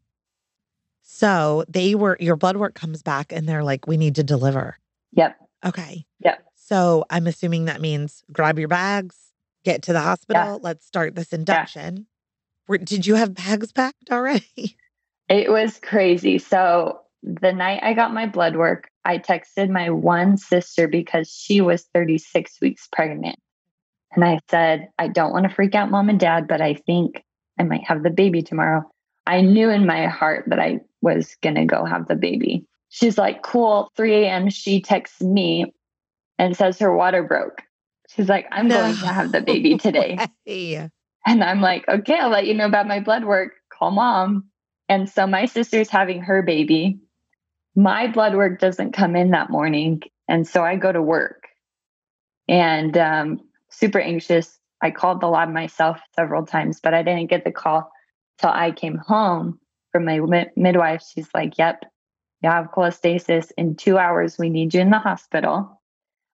[1.10, 4.78] So they were, your blood work comes back and they're like, we need to deliver.
[5.14, 5.38] Yep.
[5.66, 6.06] Okay.
[6.20, 6.44] Yep.
[6.56, 9.16] So I'm assuming that means grab your bags,
[9.64, 10.44] get to the hospital.
[10.44, 10.58] Yeah.
[10.62, 11.96] Let's start this induction.
[11.96, 12.04] Yeah.
[12.68, 14.78] Were, did you have bags packed already?
[15.30, 16.38] It was crazy.
[16.38, 21.60] So the night I got my blood work, I texted my one sister because she
[21.60, 23.38] was 36 weeks pregnant.
[24.16, 27.26] And I said, I don't want to freak out mom and dad, but I think
[27.60, 28.90] I might have the baby tomorrow.
[29.26, 32.66] I knew in my heart that I was going to go have the baby.
[32.90, 33.92] She's like, cool.
[33.96, 34.50] 3 a.m.
[34.50, 35.74] She texts me
[36.38, 37.62] and says her water broke.
[38.10, 38.78] She's like, I'm no.
[38.78, 40.18] going to have the baby today.
[41.26, 43.54] And I'm like, okay, I'll let you know about my blood work.
[43.70, 44.46] Call mom.
[44.88, 47.00] And so my sister's having her baby.
[47.76, 50.02] My blood work doesn't come in that morning.
[50.30, 51.48] And so I go to work
[52.48, 54.58] and um, super anxious.
[54.82, 57.92] I called the lab myself several times, but I didn't get the call
[58.40, 59.60] till I came home
[59.92, 61.04] from my mi- midwife.
[61.14, 61.86] She's like, Yep,
[62.42, 63.52] you have cholestasis.
[63.58, 65.82] In two hours, we need you in the hospital.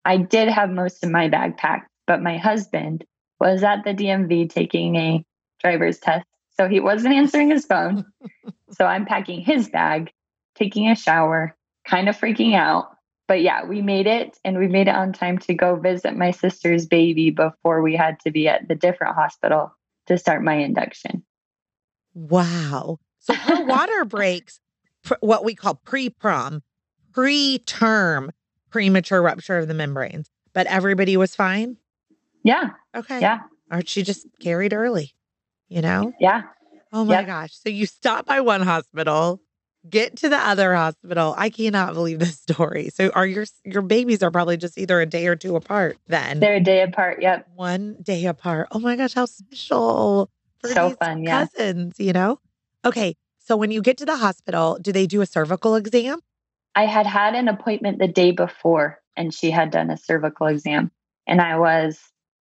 [0.05, 3.05] I did have most of my bag packed, but my husband
[3.41, 5.25] was at the DMV taking a
[5.61, 6.27] driver's test.
[6.59, 8.05] So he wasn't answering his phone.
[8.71, 10.11] so I'm packing his bag,
[10.57, 11.57] taking a shower,
[11.87, 12.91] kind of freaking out.
[13.29, 16.31] But yeah, we made it and we made it on time to go visit my
[16.31, 21.23] sister's baby before we had to be at the different hospital to start my induction.
[22.15, 22.99] Wow.
[23.29, 24.59] So her water breaks,
[25.21, 26.63] what we call pre prom,
[27.13, 28.33] pre term
[28.71, 31.77] premature rupture of the membranes, but everybody was fine.
[32.43, 32.71] Yeah.
[32.97, 33.21] Okay.
[33.21, 33.41] Yeah.
[33.71, 35.13] Or she just carried early,
[35.69, 36.15] you know?
[36.19, 36.43] Yeah.
[36.93, 37.27] Oh my yep.
[37.27, 37.53] gosh.
[37.53, 39.43] So you stop by one hospital,
[39.89, 41.35] get to the other hospital.
[41.37, 42.89] I cannot believe this story.
[42.89, 46.41] So are your your babies are probably just either a day or two apart then?
[46.41, 47.21] They're a day apart.
[47.21, 47.49] Yep.
[47.57, 48.69] One day apart.
[48.73, 50.31] Oh my gosh, how special.
[50.65, 51.47] so fun, yeah.
[51.47, 52.41] Cousins, you know?
[52.85, 53.17] Okay.
[53.39, 56.21] So when you get to the hospital, do they do a cervical exam?
[56.75, 60.91] I had had an appointment the day before and she had done a cervical exam
[61.27, 61.99] and I was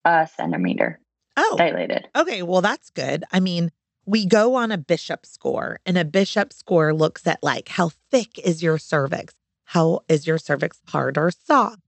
[0.05, 0.99] a centimeter
[1.37, 1.55] oh.
[1.57, 2.07] dilated.
[2.15, 3.23] Okay, well, that's good.
[3.31, 3.71] I mean,
[4.05, 8.39] we go on a bishop score, and a bishop score looks at like how thick
[8.39, 9.35] is your cervix?
[9.65, 11.81] How is your cervix hard or soft?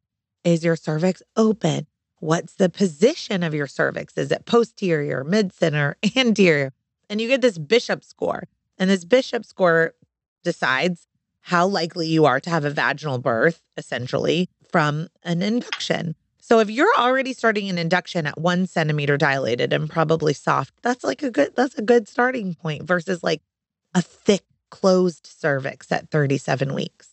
[0.43, 1.87] Is your cervix open?
[2.19, 4.17] What's the position of your cervix?
[4.17, 6.73] Is it posterior, mid center, anterior?
[7.11, 8.47] And you get this bishop score.
[8.79, 9.93] And this bishop score
[10.45, 11.07] decides
[11.41, 16.15] how likely you are to have a vaginal birth, essentially, from an induction.
[16.39, 21.03] So if you're already starting an induction at one centimeter dilated and probably soft, that's
[21.03, 23.41] like a good that's a good starting point versus like
[23.93, 27.09] a thick closed cervix at 37 weeks.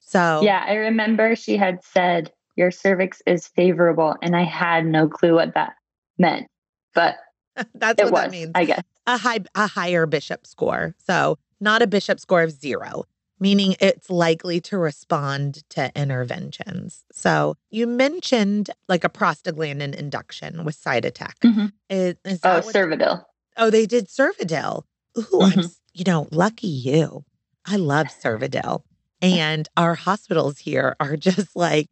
[0.00, 5.06] So Yeah, I remember she had said your cervix is favorable and I had no
[5.06, 5.74] clue what that
[6.18, 6.48] meant.
[6.92, 7.18] But
[7.74, 8.50] that's what was, that means.
[8.54, 8.82] I guess.
[9.08, 10.94] A high a higher bishop score.
[11.04, 13.04] So not a bishop score of 0
[13.40, 17.04] meaning it's likely to respond to interventions.
[17.12, 21.34] So you mentioned like a prostaglandin induction with Cytotec.
[21.44, 21.66] Mm-hmm.
[21.88, 23.24] Is, is oh, Cervidil.
[23.56, 24.84] Oh, they did Cervidil.
[25.16, 25.60] Ooh, mm-hmm.
[25.60, 27.24] I'm, you know, lucky you.
[27.64, 28.82] I love Cervidil.
[29.20, 31.88] And our hospitals here are just like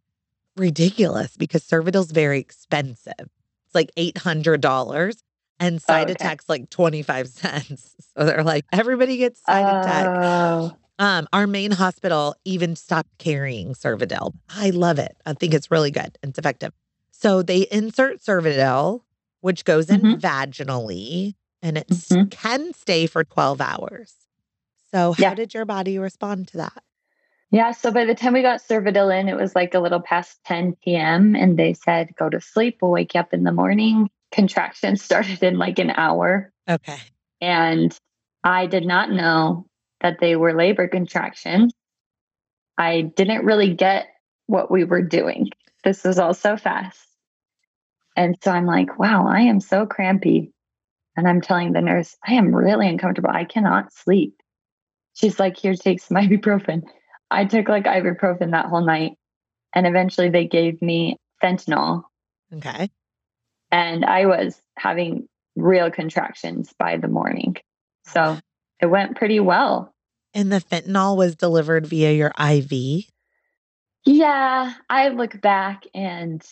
[0.57, 3.15] ridiculous because Cervidil's very expensive.
[3.19, 5.23] It's like $800
[5.59, 6.37] and side oh, okay.
[6.49, 7.93] like 25 cents.
[8.19, 10.75] So they're like, everybody gets side Oh.
[10.99, 14.33] Um, our main hospital even stopped carrying Cervidil.
[14.49, 15.15] I love it.
[15.27, 16.17] I think it's really good.
[16.23, 16.73] It's effective.
[17.11, 19.03] So they insert Cervidil,
[19.43, 20.15] which goes in mm-hmm.
[20.15, 22.29] vaginally, and it mm-hmm.
[22.29, 24.15] can stay for 12 hours.
[24.91, 25.35] So how yeah.
[25.35, 26.83] did your body respond to that?
[27.51, 30.43] Yeah, so by the time we got Cervidil in, it was like a little past
[30.47, 31.37] 10 p.m.
[31.37, 32.79] And they said, go to sleep.
[32.81, 34.11] We'll wake you up in the morning.
[34.37, 36.53] Contractions started in like an hour.
[36.69, 36.99] Okay.
[37.41, 37.99] And
[38.45, 39.67] I did not know
[40.03, 41.73] that they were labor contractions.
[42.77, 44.09] I didn't really get
[44.47, 45.49] what we were doing.
[45.85, 47.01] This was all so fast.
[48.15, 50.53] And so I'm like, wow, I am so crampy.
[51.17, 53.31] And I'm telling the nurse, I am really uncomfortable.
[53.31, 54.35] I cannot sleep.
[55.15, 56.83] She's like, here, take some ibuprofen.
[57.31, 59.13] I took like ibuprofen that whole night.
[59.75, 62.03] And eventually they gave me fentanyl.
[62.53, 62.91] Okay.
[63.71, 67.57] And I was having real contractions by the morning.
[68.07, 68.39] So
[68.81, 69.93] it went pretty well.
[70.35, 73.07] And the fentanyl was delivered via your IV?
[74.05, 76.47] Yeah, I look back and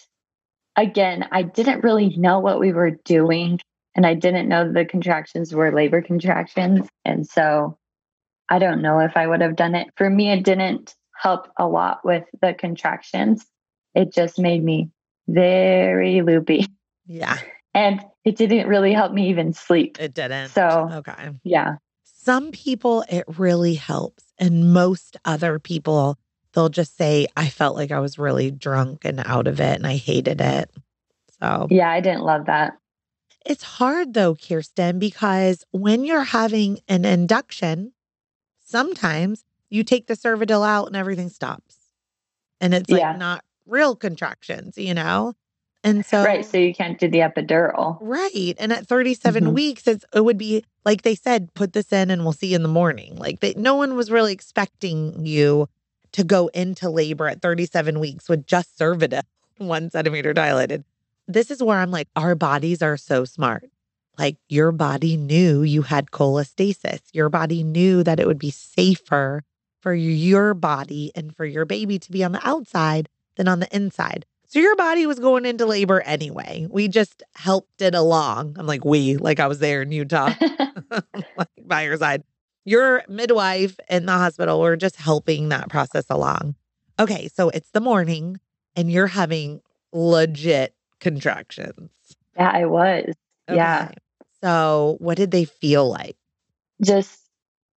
[0.76, 3.60] again, I didn't really know what we were doing.
[3.94, 6.88] And I didn't know the contractions were labor contractions.
[7.04, 7.78] And so
[8.48, 9.88] I don't know if I would have done it.
[9.96, 13.46] For me, it didn't help a lot with the contractions.
[13.94, 14.90] It just made me
[15.28, 16.66] very loopy.
[17.06, 17.38] Yeah.
[17.74, 19.98] And it didn't really help me even sleep.
[20.00, 20.50] It didn't.
[20.50, 21.30] So, okay.
[21.42, 21.76] Yeah.
[22.04, 24.24] Some people, it really helps.
[24.38, 26.18] And most other people,
[26.52, 29.86] they'll just say, I felt like I was really drunk and out of it and
[29.86, 30.70] I hated it.
[31.40, 32.74] So, Yeah, I didn't love that.
[33.44, 37.92] it's hard though, Kirsten, because when you're having an induction,
[38.64, 41.76] sometimes you take the Cervidil out and everything stops.
[42.60, 43.16] And it's like Yeah.
[43.16, 45.34] not real contractions, you know?
[45.84, 46.44] And so, right.
[46.44, 47.98] So you can't do the epidural.
[48.00, 48.54] Right.
[48.58, 49.52] And at 37 Mhm.
[49.52, 52.56] weeks, it's, it would be like they said, put this in and we'll see you
[52.56, 53.16] in the morning.
[53.16, 55.68] Like they, no one was really expecting you
[56.12, 59.22] to go into labor at 37 weeks with just Cervidil,
[59.58, 60.84] one centimeter dilated.
[61.28, 63.70] This is where I'm like, our bodies are so smart.
[64.18, 67.00] Like your body knew you had cholestasis.
[67.12, 69.42] Your body knew that it would be safer
[69.80, 73.76] for your body and for your baby to be on the outside than on the
[73.76, 74.24] inside.
[74.54, 76.68] So your body was going into labor anyway.
[76.70, 78.54] We just helped it along.
[78.56, 80.32] I'm like, we, like I was there in Utah,
[81.36, 82.22] like by your side.
[82.64, 86.54] Your midwife in the hospital were just helping that process along.
[87.00, 88.38] Okay, so it's the morning
[88.76, 89.60] and you're having
[89.92, 91.90] legit contractions.
[92.36, 93.12] yeah, I was.
[93.48, 93.90] Yeah.
[94.40, 96.16] So what did they feel like?
[96.80, 97.18] Just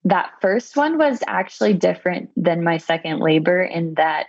[0.03, 4.27] that first one was actually different than my second labor in that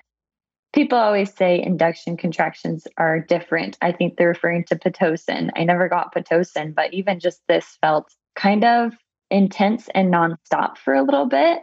[0.73, 3.79] people always say induction contractions are different.
[3.81, 5.51] I think they're referring to Pitocin.
[5.57, 8.93] I never got Pitocin, but even just this felt kind of
[9.31, 11.61] intense and nonstop for a little bit.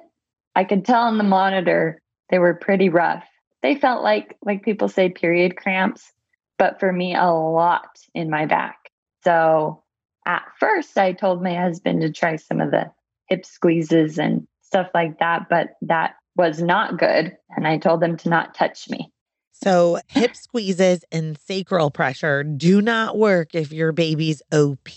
[0.56, 3.26] I could tell on the monitor they were pretty rough.
[3.62, 6.12] They felt like, like people say, period cramps,
[6.58, 8.78] but for me, a lot in my back.
[9.24, 9.84] So
[10.26, 12.92] at first, I told my husband to try some of the
[13.28, 17.36] hip squeezes and stuff like that, but that was not good.
[17.56, 19.12] And I told them to not touch me.
[19.52, 24.90] So hip squeezes and sacral pressure do not work if your baby's OP.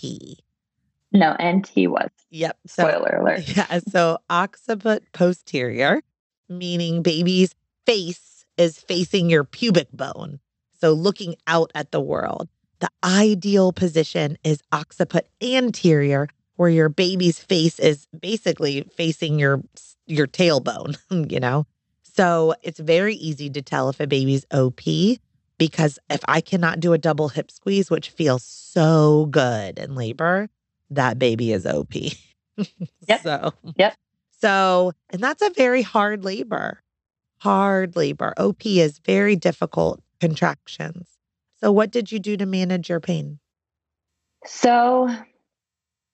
[1.11, 2.09] No, and he was.
[2.29, 2.57] Yep.
[2.67, 3.47] So Spoiler alert.
[3.57, 3.79] Yeah.
[3.79, 6.01] So occiput posterior,
[6.49, 10.39] meaning baby's face is facing your pubic bone.
[10.79, 12.49] So looking out at the world.
[12.79, 19.63] The ideal position is occiput anterior, where your baby's face is basically facing your
[20.07, 20.97] your tailbone,
[21.31, 21.65] you know?
[22.03, 24.81] So it's very easy to tell if a baby's OP
[25.57, 30.49] because if I cannot do a double hip squeeze, which feels so good in labor,
[30.89, 31.93] that baby is OP.
[33.07, 33.21] Yep.
[33.23, 33.95] So, Yep.
[34.41, 36.81] So, and that's a very hard labor.
[37.37, 38.33] Hard labor.
[38.35, 41.07] OP is very difficult contractions.
[41.61, 43.39] So, what did you do to manage your pain?
[44.45, 45.07] So,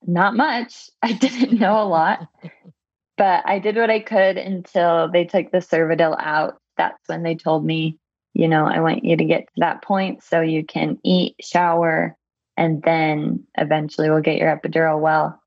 [0.06, 0.90] not much.
[1.02, 2.28] I didn't know a lot,
[3.18, 6.58] but I did what I could until they took the Cervidil out.
[6.78, 7.98] That's when they told me,
[8.34, 12.18] you know, I want you to get to that point so you can eat, shower,
[12.58, 15.00] and then eventually we'll get your epidural.
[15.00, 15.42] Well,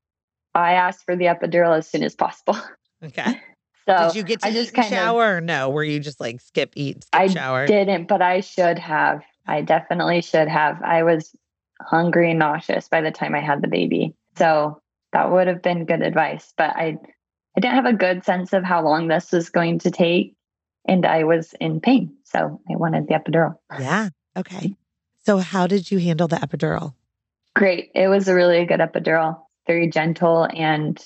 [0.55, 2.57] I asked for the epidural as soon as possible.
[3.01, 3.39] Okay.
[3.87, 5.69] So did you get to I just kind of shower or no?
[5.69, 7.65] Were you just like skip eat, skip I shower?
[7.65, 9.21] didn't, but I should have.
[9.47, 10.81] I definitely should have.
[10.83, 11.33] I was
[11.81, 14.13] hungry and nauseous by the time I had the baby.
[14.39, 14.81] So
[15.13, 16.53] that would have been good advice.
[16.57, 16.97] But I
[17.57, 20.35] I didn't have a good sense of how long this was going to take.
[20.87, 22.15] And I was in pain.
[22.23, 23.55] So I wanted the epidural.
[23.79, 24.09] Yeah.
[24.37, 24.75] Okay.
[25.25, 26.93] So, how did you handle the epidural?
[27.55, 27.91] Great.
[27.93, 30.97] It was a really good epidural, very gentle and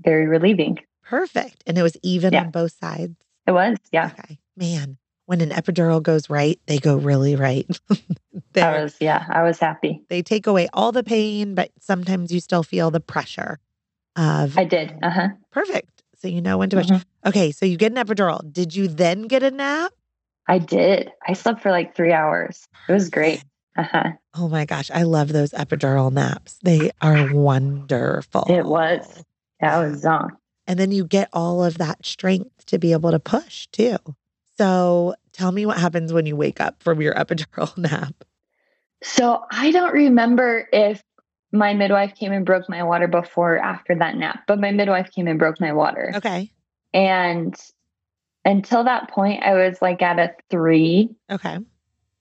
[0.00, 0.78] very relieving.
[1.04, 1.62] Perfect.
[1.66, 2.40] And it was even Yeah.
[2.44, 3.14] on both sides.
[3.46, 4.10] It was, yeah.
[4.18, 4.38] Okay.
[4.56, 7.66] Man, when an epidural goes right, they go really right.
[8.56, 10.02] I was, yeah, I was happy.
[10.08, 13.58] they take away all the pain, but sometimes you still feel the pressure
[14.16, 14.94] of I did.
[15.02, 15.28] Uh huh.
[15.50, 16.02] perfect.
[16.18, 16.86] So you know when to push.
[16.86, 17.04] Mhm.
[17.26, 18.40] Okay, so you get an epidural.
[18.52, 19.92] Did you then get a nap?
[20.46, 21.10] I did.
[21.26, 22.64] I slept for like three hours.
[22.88, 23.42] It was great.
[23.76, 24.10] Uh huh.
[24.36, 26.60] Oh my gosh, I love those epidural naps.
[26.62, 28.44] They are wonderful.
[28.48, 29.24] It was.
[29.58, 30.36] That was on.
[30.68, 33.96] And then you get all of that strength to be able to push too.
[34.58, 38.24] So tell me what happens when you wake up from your epidural nap.
[39.02, 41.02] So I don't remember if
[41.52, 45.10] my midwife came and broke my water before or after that nap, but my midwife
[45.12, 46.12] came and broke my water.
[46.16, 46.50] Okay.
[46.92, 47.54] And
[48.44, 51.58] until that point, I was like at a three, Okay.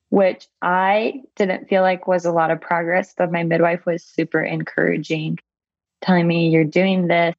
[0.09, 4.41] which I didn't feel like was a lot of progress, but my midwife was super
[4.41, 5.39] encouraging,
[6.01, 7.35] telling me, You're doing this.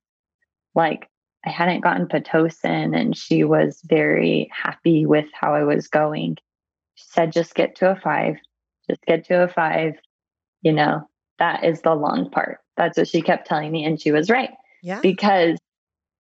[0.75, 1.09] Like,
[1.45, 6.39] I hadn't gotten Pitocin and she was very happy with how I was going.
[6.95, 8.37] She said, just get to a five,
[8.89, 9.95] just get to a five.
[10.63, 12.61] You know, that is the long part.
[12.77, 13.85] That's what she kept telling me.
[13.85, 14.51] And she was right.
[14.83, 15.01] Yeah.
[15.01, 15.59] Because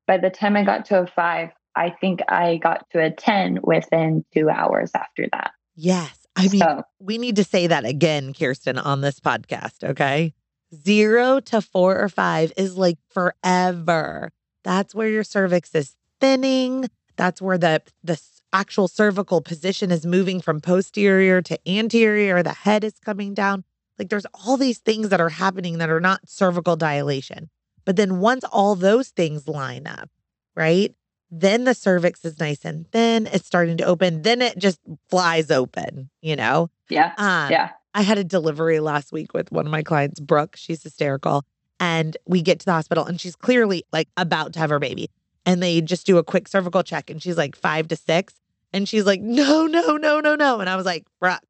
[0.06, 3.60] by the time I got to a five, I think I got to a 10
[3.62, 5.52] within two hours after that.
[5.74, 6.26] Yes.
[6.36, 9.82] I mean, So, we need to say that again, Kirsten, on this podcast.
[9.82, 10.34] Okay.
[10.74, 14.30] Zero to four or five is like forever.
[14.64, 16.88] That's where your cervix is thinning.
[17.16, 18.20] That's where the the
[18.52, 22.42] actual cervical position is moving from posterior to anterior.
[22.42, 23.64] The head is coming down.
[23.98, 27.50] Like there's all these things that are happening that are not cervical dilation.
[27.84, 30.08] But then once all those things line up,
[30.56, 30.94] right?
[31.30, 33.26] Then the cervix is nice and thin.
[33.26, 34.22] It's starting to open.
[34.22, 34.78] Then it just
[35.10, 36.70] flies open, you know?
[36.88, 37.12] yeah.
[37.18, 37.70] Um, Yeah.
[37.92, 40.56] I had a delivery last week with one of my clients, Brooke.
[40.56, 41.44] She's hysterical.
[41.84, 45.10] And we get to the hospital and she's clearly like about to have her baby.
[45.44, 48.32] And they just do a quick cervical check and she's like five to six.
[48.72, 50.60] And she's like, no, no, no, no, no.
[50.60, 51.42] And I was like, Brooke,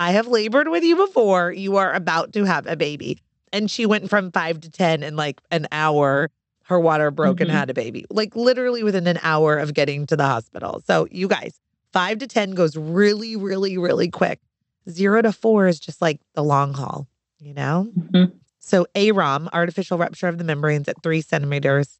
[0.00, 1.52] I have labored with you before.
[1.52, 3.18] You are about to have a baby.
[3.52, 6.30] And she went from five to 10 in like an hour.
[6.64, 7.54] Her water broke and Mhm.
[7.54, 10.80] had a baby, like literally within an hour of getting to the hospital.
[10.86, 11.60] So, you guys,
[11.92, 14.40] five to 10 goes really, really, really quick.
[14.88, 17.06] Zero to four is just like the long haul,
[17.40, 17.90] you know?
[17.94, 18.32] Mhm.
[18.64, 21.98] So AROM, artificial rupture of the membranes at three centimeters,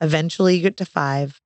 [0.00, 1.40] eventually you get to five,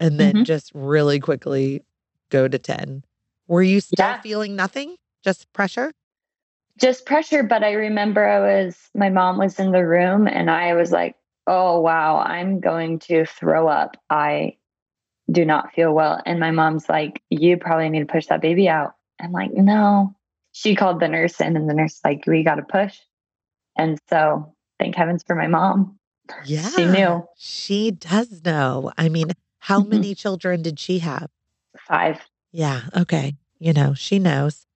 [0.00, 0.44] and then Mhm.
[0.44, 1.82] just really quickly
[2.28, 3.04] go to 10.
[3.46, 4.20] Were you still Yeah.
[4.20, 4.96] feeling nothing?
[5.22, 5.92] Just pressure?
[6.78, 7.44] Just pressure.
[7.44, 11.14] But I remember I was, my mom was in the room and I was like,
[11.46, 13.96] oh, wow, I'm going to throw up.
[14.10, 14.56] I
[15.30, 16.20] do not feel well.
[16.26, 18.94] And my mom's like, you probably need to push that baby out.
[19.20, 20.12] I'm like, no.
[20.52, 22.98] She called the nurse in and the nurse like, we got to push.
[23.76, 25.98] And so thank heavens for my mom.
[26.44, 26.70] Yeah.
[26.70, 28.92] She knew She does know.
[28.98, 29.88] I mean, how Mhm.
[29.88, 31.30] many children did she have?
[31.78, 32.18] five.
[32.52, 32.82] Yeah.
[32.96, 33.36] Okay.
[33.58, 34.66] You know, she knows.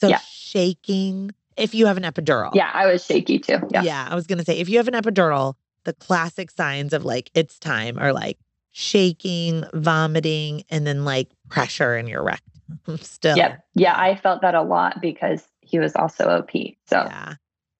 [0.00, 0.18] So Yeah.
[0.30, 2.54] shaking, if you have an epidural.
[2.54, 3.58] Yeah, I was shaky too.
[3.70, 3.82] Yeah.
[3.82, 5.54] Yeah, I was going to say if you have an epidural,
[5.84, 8.38] the classic signs of like it's time are like
[8.72, 13.36] shaking, vomiting, and then like pressure in your rectum still.
[13.36, 13.60] Yep.
[13.74, 16.50] Yeah, I felt that a lot because he was also OP.
[16.86, 17.34] So Yeah.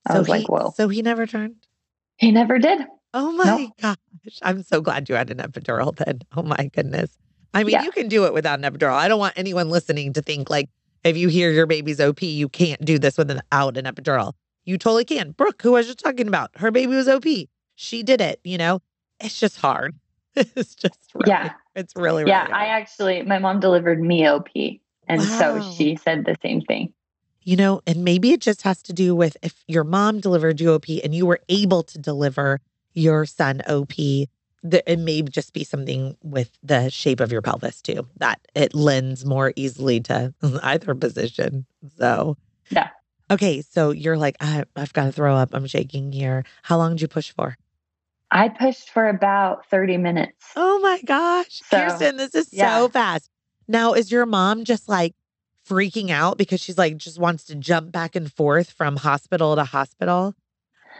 [0.07, 0.73] I was he, like, whoa.
[0.77, 1.57] So he never turned.
[2.17, 2.81] he never did.
[3.15, 3.73] Oh my No.
[3.81, 3.97] gosh.
[4.43, 6.21] I'm so glad you had an epidural then.
[6.37, 7.17] Oh my goodness.
[7.55, 7.83] I mean, Yeah.
[7.85, 8.93] you can do it without an epidural.
[8.95, 10.69] I don't want anyone listening to think like
[11.05, 14.33] if you hear your baby's OP, you can't do this without an epidural.
[14.65, 15.31] You totally can.
[15.31, 17.25] Brooke, who I was just talking about, her baby was OP.
[17.77, 18.81] She did it, you know?
[19.21, 19.95] It's just hard.
[20.37, 21.53] it's just really, Yeah.
[21.75, 22.53] It's really, really Yeah, hard.
[22.53, 24.49] I actually, my mom delivered me OP.
[25.09, 26.93] And so she said the same thing.
[27.47, 30.73] You know, and maybe it just has to do with if your mom delivered you
[30.73, 32.61] OP and you were able to deliver
[32.93, 33.93] your son OP,
[34.65, 38.75] that it may just be something with the shape of your pelvis too, that it
[38.75, 40.35] lends more easily to
[40.65, 41.67] either position.
[41.97, 42.37] So,
[42.71, 42.89] Yeah.
[43.31, 43.63] Okay.
[43.63, 45.51] So you're like, I, I've got to throw up.
[45.53, 46.45] I'm shaking here.
[46.65, 47.57] How long did you push for?
[48.33, 50.51] I pushed for about 30 minutes.
[50.57, 51.63] Oh my gosh.
[51.65, 52.77] So, Kirsten, this is yeah.
[52.77, 53.31] so fast.
[53.69, 55.15] Now, is your mom just like
[55.69, 59.65] freaking out because she's like, just wants to jump back and forth from hospital to
[59.65, 60.35] hospital?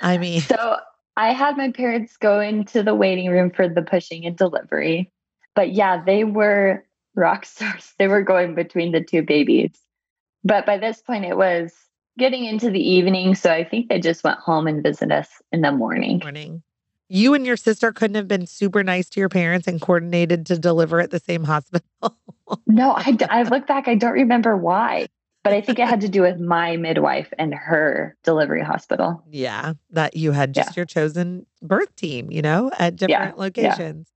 [0.03, 0.77] I mean, So
[1.17, 5.11] I had my parents go into the waiting room for the pushing and delivery.
[5.55, 7.95] But yeah, they were rock stars.
[7.99, 9.73] They were going between the two babies.
[10.45, 11.73] But by this point, it was
[12.19, 13.35] getting into the evening.
[13.35, 16.21] So I think they just went home and visited us in the morning.
[16.21, 16.63] morning.
[17.09, 20.59] You and your sister couldn't have been super nice to your parents and coordinated to
[20.59, 21.87] deliver at the same hospital.
[22.69, 25.07] No, I, I look back, I don't remember why,
[25.45, 29.23] but I think it had to do with my midwife and her delivery hospital.
[29.31, 30.63] yeah, that you had Yeah.
[30.65, 34.09] just your chosen birth team, you know, at different locations.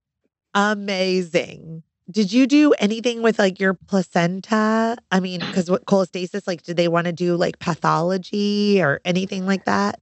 [0.54, 1.82] Amazing.
[2.10, 4.96] Did you do anything with like your placenta?
[5.10, 9.46] I mean, because what cholestasis, like, did they want to do like pathology or anything
[9.46, 10.00] like that?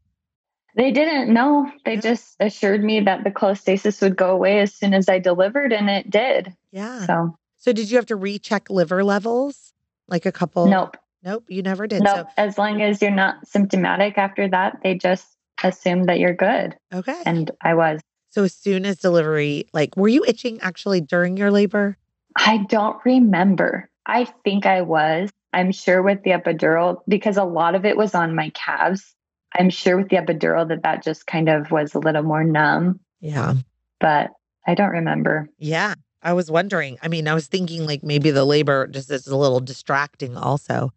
[0.79, 1.71] They didn't know.
[1.85, 5.73] They just assured me that the cholestasis would go away as soon as I delivered,
[5.73, 6.55] and it did.
[6.71, 7.05] Yeah.
[7.05, 9.73] So, So did you have to recheck liver levels?
[10.07, 10.67] Like a couple?
[10.69, 10.97] nope.
[11.25, 12.03] Nope, you never did.
[12.03, 12.29] Nope.
[12.37, 15.27] As long as you're not symptomatic after that, they just
[15.65, 16.77] assume that you're good.
[16.95, 17.21] Okay.
[17.27, 18.01] And I was.
[18.31, 21.99] So as soon as delivery, like, were you itching actually during your labor?
[22.37, 23.91] I don't remember.
[24.07, 25.31] I think I was.
[25.53, 29.15] I'm sure with the epidural, because a lot of it was on my calves.
[29.57, 33.01] I'm sure with the epidural that that just kind of was a little more numb,
[33.21, 33.55] Yeah.
[34.01, 34.31] but
[34.67, 35.49] I don't remember.
[35.59, 35.95] Yeah.
[36.23, 36.99] I was wondering.
[37.01, 40.93] I mean, I was thinking like maybe the labor just is a little distracting also.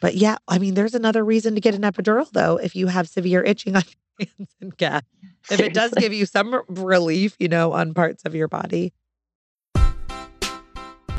[0.00, 3.08] But yeah, I mean, there's another reason to get an epidural though if you have
[3.08, 3.82] severe itching on
[4.18, 5.02] hands and gas.
[5.50, 8.92] If it does give you some relief, you know, on parts of your body.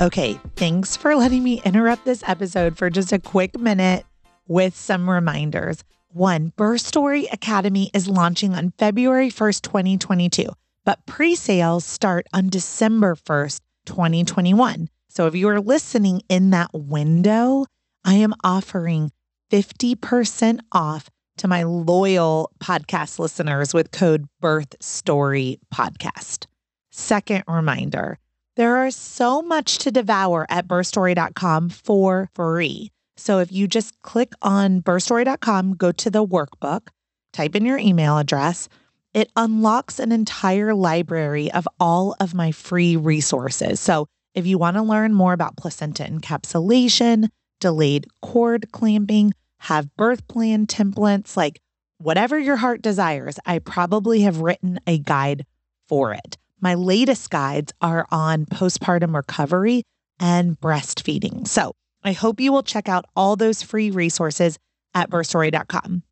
[0.00, 4.04] Okay, thanks for letting me interrupt this episode for just a quick minute
[4.48, 5.84] with some reminders.
[6.14, 10.46] One, Birth Story Academy is launching on February 1st, 2022,
[10.84, 14.88] but pre sales start on December 1st, 2021.
[15.08, 17.66] So if you are listening in that window,
[18.04, 19.10] I am offering
[19.50, 26.46] 50% off to my loyal podcast listeners with code Birth Story Podcast.
[26.92, 28.20] Second reminder
[28.54, 32.92] there is so much to devour at birthstory.com for free.
[33.16, 36.88] So if you just click on birthstory.com, go to the workbook,
[37.32, 38.68] type in your email address,
[39.12, 43.80] it unlocks an entire library of all of my free resources.
[43.80, 47.28] So if you want to learn more about placenta encapsulation,
[47.60, 51.60] delayed cord clamping, have birth plan templates, like
[51.98, 55.46] whatever your heart desires, I probably have written a guide
[55.88, 56.36] for it.
[56.60, 59.84] My latest guides are on postpartum recovery
[60.18, 61.46] and breastfeeding.
[61.46, 61.74] So
[62.04, 64.58] I hope you will check out all those free resources
[64.94, 66.02] at birthstory.com.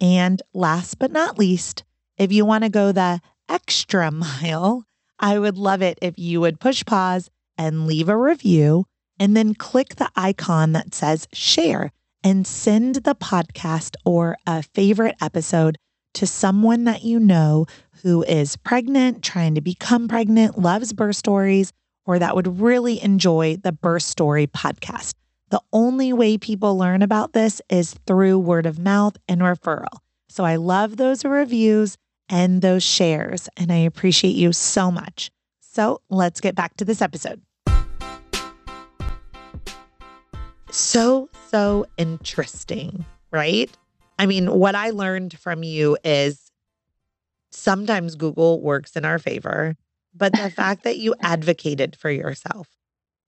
[0.00, 1.84] And last but not least,
[2.18, 4.84] if you want to go the extra mile,
[5.18, 8.84] I would love it if you would push pause and leave a review
[9.18, 11.92] and then click the icon that says share
[12.22, 15.78] and send the podcast or a favorite episode
[16.14, 17.66] to someone that you know
[18.02, 21.72] who is pregnant, trying to become pregnant, loves birth stories,
[22.04, 25.14] or that would really enjoy the birth story podcast.
[25.50, 30.00] The only way people learn about this is through word of mouth and referral.
[30.28, 31.96] So I love those reviews
[32.28, 35.30] and those shares, and I appreciate you so much.
[35.60, 37.40] So let's get back to this episode.
[40.72, 43.70] So, so interesting, right?
[44.18, 46.50] I mean, what I learned from you is
[47.52, 49.76] sometimes Google works in our favor,
[50.12, 52.68] but the fact that you advocated for yourself,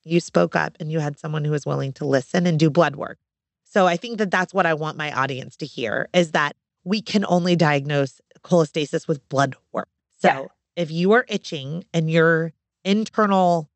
[0.08, 2.96] you spoke up and you had someone who was willing to listen and do blood
[2.96, 3.18] work.
[3.64, 7.02] So I think that that's what I want my audience to hear is that we
[7.02, 9.88] can only diagnose cholestasis with blood work.
[10.18, 10.44] So Yeah.
[10.76, 12.52] if you are itching and your
[12.84, 13.68] internal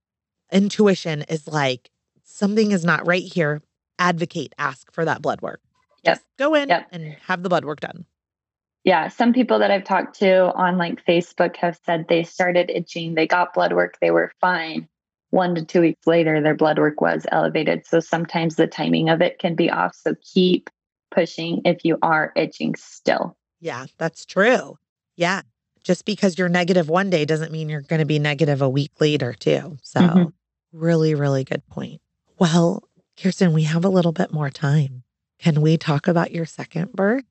[0.50, 1.90] intuition is like
[2.24, 3.62] something is not right here,
[3.98, 5.60] advocate, ask for that blood work.
[6.02, 6.18] Yes.
[6.18, 6.88] Just go in Yep.
[6.92, 8.06] and have the blood work done.
[8.84, 13.14] Yeah, some people that I've talked to on like Facebook have said they started itching,
[13.14, 14.88] they got blood work, they were fine.
[15.32, 17.86] One to two weeks later, their blood work was elevated.
[17.86, 19.94] So sometimes the timing of it can be off.
[19.94, 20.68] So keep
[21.10, 23.34] pushing if you are itching still.
[23.58, 24.76] Yeah, that's true.
[25.16, 25.40] Yeah.
[25.84, 28.92] Just because you're negative one day doesn't mean you're going to be negative a week
[29.00, 29.78] later, too.
[29.82, 30.32] So, Mhm.
[30.70, 32.02] really, really good point.
[32.38, 32.82] Well,
[33.16, 35.02] Kirsten, we have a little bit more time.
[35.38, 37.24] Can we talk about your second birth?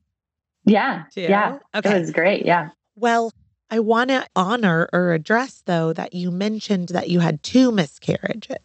[0.66, 1.04] Yeah.
[1.14, 1.22] too?
[1.22, 1.60] Yeah.
[1.76, 1.96] Okay.
[1.96, 2.46] It was great.
[2.48, 2.70] Yeah.
[2.96, 3.32] Well,
[3.74, 8.58] I want to honor or address, though, that you mentioned that you had two miscarriages.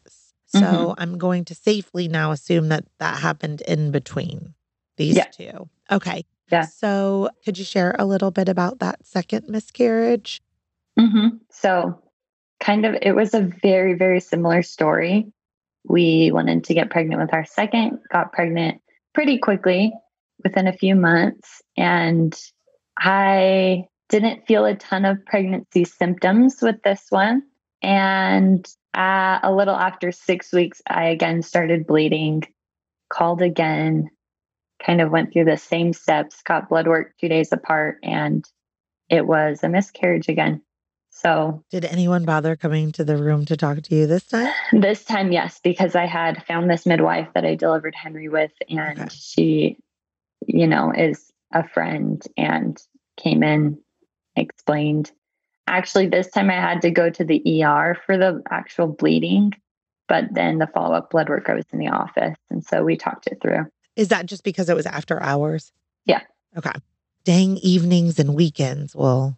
[0.47, 0.95] So Mhm.
[0.99, 4.55] I'm going to safely now assume that that happened in between
[4.97, 5.25] these Yeah.
[5.31, 5.69] two.
[5.91, 6.25] Okay.
[6.51, 6.63] Yeah.
[6.63, 10.43] So could you share a little bit about that second miscarriage?
[10.99, 12.03] hmm So,
[12.61, 15.31] kind of, it was a very, very similar story.
[15.85, 18.81] We wanted to get pregnant with our second, got pregnant
[19.15, 19.93] pretty quickly
[20.43, 21.63] within a few months.
[21.77, 22.35] And
[22.99, 27.43] I didn't feel a ton of pregnancy symptoms with this one.
[27.83, 32.45] And uh, a little after six weeks, I again started bleeding,
[33.11, 34.09] called again,
[34.85, 38.45] kind of went through the same steps, got blood work two days apart, and
[39.09, 40.63] it was a miscarriage again.
[41.11, 44.53] So Did anyone bother coming to the room to talk to you this time?
[44.73, 48.99] this time, yes, because I had found this midwife that I delivered Henry with, and
[49.01, 49.09] Okay.
[49.11, 49.79] she,
[50.47, 52.77] you know, is a friend and
[53.17, 53.79] came in,
[54.37, 55.13] explained.
[55.67, 59.53] Actually, this time I had to go to the ER for the actual bleeding,
[60.09, 62.37] but then the follow up blood work, I was in the office.
[62.51, 63.67] And so we talked it through.
[63.97, 65.73] Is that just because it was after hours?
[66.05, 66.21] Yeah.
[66.57, 66.73] Okay.
[67.25, 69.37] Dang evenings and weekends will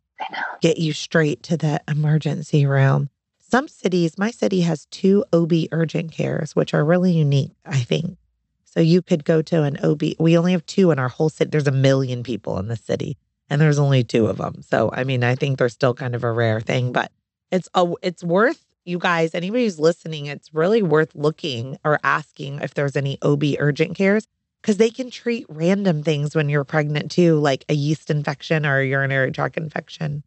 [0.60, 3.08] get you straight to the emergency room.
[3.38, 8.18] Some cities, my city has two OB urgent cares, which are really unique, I think.
[8.66, 10.02] So you could go to an OB.
[10.18, 11.48] We only have two in our whole city.
[11.48, 13.16] There's a million people in the city,
[13.50, 14.62] and there's only two of them.
[14.62, 17.12] So I mean, I think they're still kind of a rare thing, but
[17.50, 19.34] it's a it's worth you guys.
[19.34, 24.26] Anybody who's listening, it's really worth looking or asking if there's any OB urgent cares
[24.62, 28.80] because they can treat random things when you're pregnant too, like a yeast infection or
[28.80, 30.24] a urinary tract infection,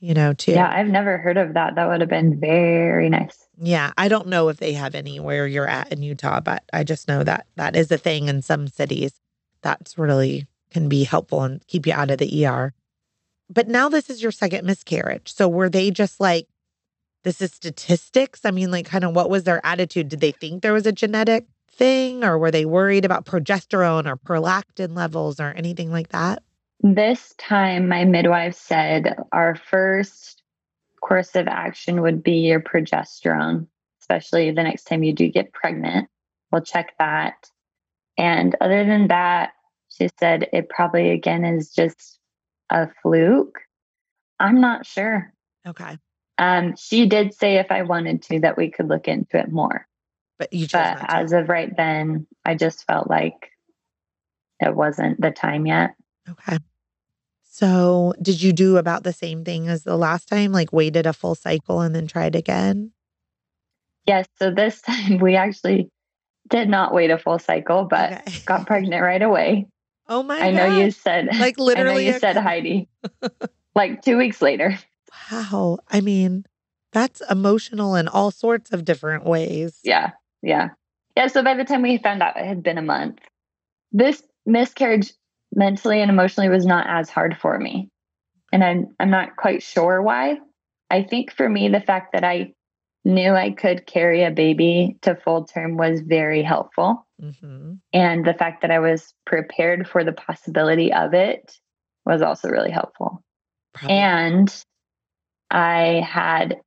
[0.00, 0.52] you know, too.
[0.52, 1.74] Yeah, I've never heard of that.
[1.74, 3.46] That would have been very nice.
[3.58, 6.84] Yeah, I don't know if they have any where you're at in Utah, but I
[6.84, 9.12] just know that that is a thing in some cities.
[9.62, 12.74] That's really can be helpful and keep you out of the ER.
[13.48, 15.32] but now this is your second miscarriage.
[15.32, 16.48] So were they just like,
[17.22, 18.40] this is statistics?
[18.44, 20.08] I mean, like, kind of what was their attitude?
[20.08, 24.16] Did they think there was a genetic thing or were they worried about progesterone or
[24.16, 26.42] prolactin levels or anything like that?
[26.80, 30.42] This time, my midwife said our first
[31.00, 33.66] course of action would be your progesterone,
[34.00, 36.08] especially the next time you do get pregnant.
[36.50, 37.48] We'll check that.
[38.18, 39.52] And other than that,
[39.96, 42.18] she said it probably again is just
[42.70, 43.58] a fluke.
[44.40, 45.32] I'm not sure.
[45.66, 45.98] Okay.
[46.38, 49.86] Um, she did say if I wanted to that we could look into it more.
[50.38, 53.50] But you but as of right then, I just felt like
[54.60, 55.94] it wasn't the time yet.
[56.28, 56.58] Okay.
[57.44, 60.50] So, did you do about the same thing as the last time?
[60.50, 62.90] Like, waited a full cycle and then tried again?
[64.06, 64.26] Yes.
[64.40, 65.88] So, this time we actually
[66.50, 68.38] did not wait a full cycle, but okay.
[68.44, 69.68] got pregnant right away.
[70.08, 70.38] Oh my!
[70.38, 72.06] God I know you said like literally.
[72.06, 72.88] you said Heidi.
[73.74, 74.78] like two weeks later.
[75.30, 75.78] Wow.
[75.88, 76.44] I mean,
[76.92, 79.78] that's emotional in all sorts of different ways.
[79.82, 80.12] Yeah.
[80.42, 80.70] Yeah.
[81.16, 81.26] Yeah.
[81.28, 83.18] So by the time we found out it had been a month,
[83.92, 85.12] this miscarriage
[85.54, 87.88] mentally and emotionally was not as hard for me.
[88.52, 90.38] And I'm I'm not quite sure why.
[90.90, 92.52] I think for me the fact that I
[93.04, 97.03] knew I could carry a baby to full term was very helpful.
[97.24, 97.74] Mm-hmm.
[97.92, 101.58] And the fact that I was prepared for the possibility of it
[102.04, 103.22] was also really helpful.
[103.72, 103.96] Probably.
[103.96, 104.64] And
[105.50, 106.60] I had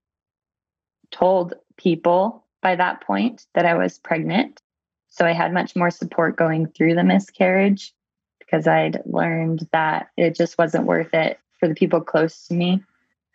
[1.12, 4.62] told people by that point that I was pregnant.
[5.10, 7.93] So I had much more support going through the miscarriage
[8.39, 12.84] because I'd learned that it just wasn't worth it for the people close to me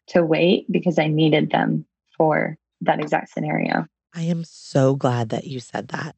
[0.08, 3.86] to wait because I needed them for that exact scenario.
[4.14, 6.16] I am so glad that you said that.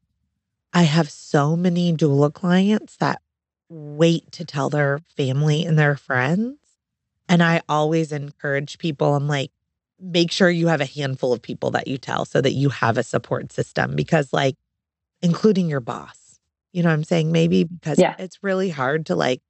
[0.74, 3.22] I have so many doula clients that
[3.68, 6.58] wait to tell their family and their friends.
[7.28, 9.50] And I always encourage people, I'm like,
[10.00, 12.98] make sure you have a handful of people that you tell so that you have
[12.98, 14.56] a support system because, like,
[15.22, 16.40] including your boss,
[16.72, 17.30] you know what I'm saying?
[17.30, 18.16] Maybe because yeah.
[18.18, 19.40] it's really hard to like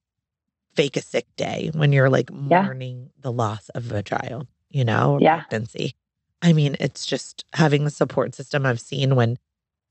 [0.75, 3.23] fake a sick day when you're like mourning yeah.
[3.23, 5.41] the loss of a child, you know, yeah.
[5.41, 5.95] pregnancy.
[6.43, 9.39] I mean, it's just having the support system I've seen when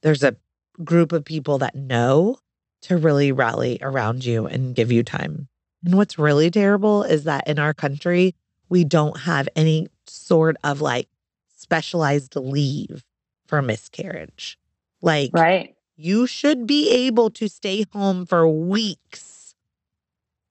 [0.04, 0.36] there's a
[0.84, 2.38] group of people that know
[2.84, 5.48] to really rally around you and give you time.
[5.86, 8.36] And what's really terrible is that in our country,
[8.70, 11.08] we don't have any sort of like
[11.56, 13.04] specialized leave
[13.48, 14.58] for miscarriage.
[15.02, 15.76] Like, right.
[15.96, 19.54] You should be able to stay home for weeks,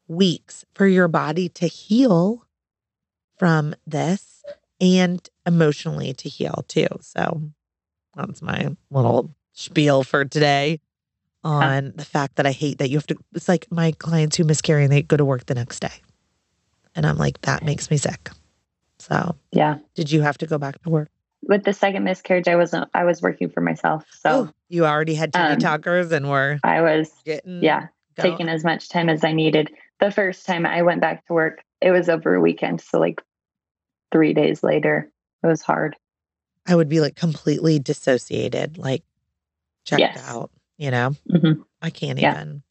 [0.06, 2.46] weeks for your body to heal
[3.38, 4.44] from this
[4.80, 6.86] and emotionally to heal too.
[7.00, 7.42] So
[8.14, 10.80] that's my little spiel for today
[11.44, 11.92] on huh.
[11.96, 13.16] the fact that I hate that you have to.
[13.34, 15.92] It's like my clients who miscarry and they go to work the next day.
[16.94, 18.30] And I'm like, that makes me sick.
[18.98, 19.78] So, yeah.
[19.94, 21.08] Did you have to go back to work?
[21.48, 24.04] With the second miscarriage, I wasn't, I was working for myself.
[24.12, 28.30] So, oh, you already had titty um, talkers and were, I was getting, yeah, going.
[28.30, 29.72] taking as much time as I needed.
[29.98, 32.80] The first time I went back to work, it was over a weekend.
[32.80, 33.20] So, like
[34.12, 35.10] three days later,
[35.42, 35.96] it was hard.
[36.66, 39.02] I would be like completely dissociated, like
[39.84, 40.24] checked yes.
[40.28, 41.14] out, you know?
[41.30, 41.62] Mm-hmm.
[41.80, 42.34] I can't yeah.
[42.34, 42.62] even.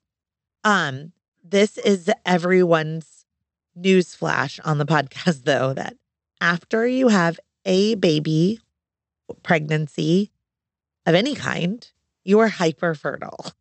[0.64, 1.12] Um,
[1.44, 3.26] this is everyone's
[3.76, 5.96] news flash on the podcast, though, that
[6.40, 8.60] after you have a baby
[9.44, 10.32] pregnancy
[11.06, 11.90] of any kind,
[12.24, 13.52] you are hyper fertile.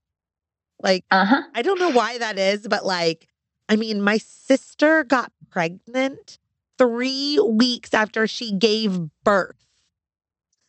[0.82, 1.42] Like, uh-huh.
[1.54, 3.28] I don't know why that is, but like,
[3.68, 6.38] I mean, my sister got pregnant
[6.78, 9.56] three weeks after she gave birth.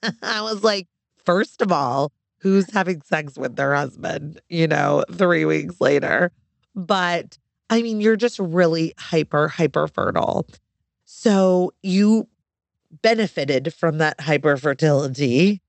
[0.22, 0.88] I was like,
[1.24, 2.12] first of all,
[2.42, 6.32] who's having sex with their husband, you know, three weeks later?
[6.76, 7.38] But
[7.70, 10.48] I mean, you're just really hyper, hyper fertile.
[11.06, 12.28] So you
[13.02, 15.62] benefited from that hyper fertility.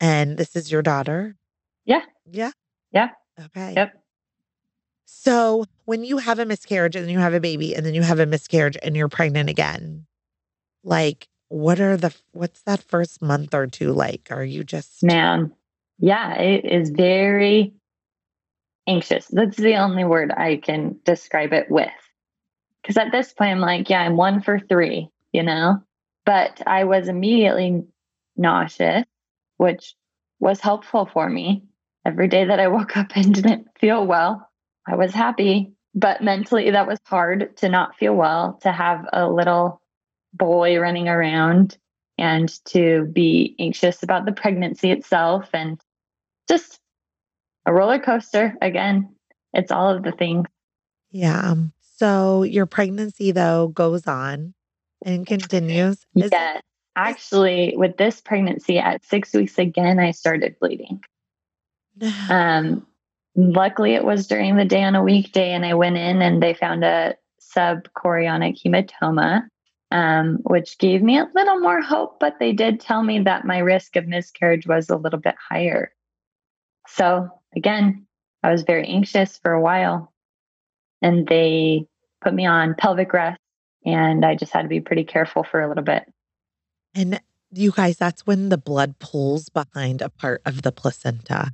[0.00, 1.36] And this is your daughter?
[1.84, 2.02] Yeah.
[2.30, 2.52] Yeah.
[2.92, 3.08] Yeah.
[3.40, 3.74] Okay.
[3.74, 4.02] Yep.
[5.06, 8.20] So when you have a miscarriage and you have a baby and then you have
[8.20, 10.06] a miscarriage and you're pregnant again,
[10.84, 14.28] like what are the what's that first month or two like?
[14.30, 15.52] Are you just man?
[16.02, 17.74] Yeah, it is very
[18.88, 19.28] anxious.
[19.28, 21.88] That's the only word I can describe it with.
[22.82, 25.80] Because at this point, I'm like, yeah, I'm one for three, you know?
[26.26, 27.84] But I was immediately
[28.36, 29.04] nauseous,
[29.58, 29.94] which
[30.40, 31.62] was helpful for me.
[32.04, 34.50] Every day that I woke up and didn't feel well,
[34.88, 35.70] I was happy.
[35.94, 39.80] But mentally, that was hard to not feel well, to have a little
[40.34, 41.78] boy running around
[42.18, 45.80] and to be anxious about the pregnancy itself and
[46.52, 46.78] just
[47.66, 49.14] a roller coaster again.
[49.54, 50.46] It's all of the things.
[51.10, 51.54] Yeah.
[51.96, 54.54] So your pregnancy though goes on
[55.04, 56.04] and continues.
[56.14, 56.62] Is it-
[56.94, 61.02] Actually, with this pregnancy at six weeks again, I started bleeding.
[62.28, 62.86] Um,
[63.34, 66.52] luckily, it was during the day on a weekday, and I went in and they
[66.52, 69.44] found a subchorionic hematoma,
[69.90, 72.20] um, which gave me a little more hope.
[72.20, 75.92] But they did tell me that my risk of miscarriage was a little bit higher.
[76.88, 78.06] So again,
[78.42, 80.12] I was very anxious for a while,
[81.00, 81.86] and they
[82.20, 83.40] put me on pelvic rest,
[83.84, 86.04] and I just had to be pretty careful for a little bit.
[86.94, 87.20] And
[87.52, 91.52] you guys, that's when the blood pulls behind a part of the placenta.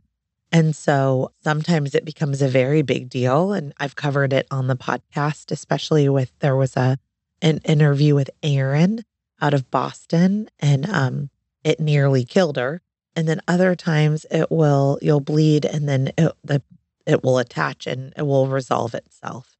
[0.51, 3.53] And so sometimes it becomes a very big deal.
[3.53, 6.99] And I've covered it on the podcast, especially with there was a
[7.41, 9.05] an interview with Erin
[9.41, 11.31] out of Boston and um
[11.63, 12.81] it nearly killed her.
[13.19, 16.63] And then other times it will you'll bleed and then it the
[17.05, 19.57] it will attach and it will resolve itself.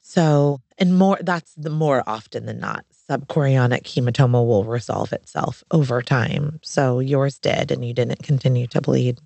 [0.00, 6.02] So, and more, that's the more often than not, subchorionic hematoma will resolve itself over
[6.02, 6.58] time.
[6.64, 9.20] So yours did, and you didn't continue to bleed.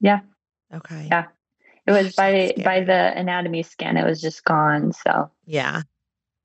[0.00, 0.22] Yeah.
[0.74, 1.06] Okay.
[1.12, 1.26] Yeah.
[1.86, 3.98] It was Gosh, by by the anatomy scan.
[3.98, 4.92] It was just gone.
[4.94, 5.82] So Yeah.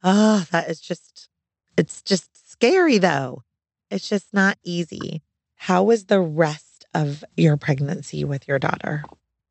[0.04, 1.28] Oh, that is just,
[1.76, 3.41] it's just scary though.
[3.89, 5.24] It's just not easy.
[5.56, 9.03] How was the rest of your pregnancy with your daughter?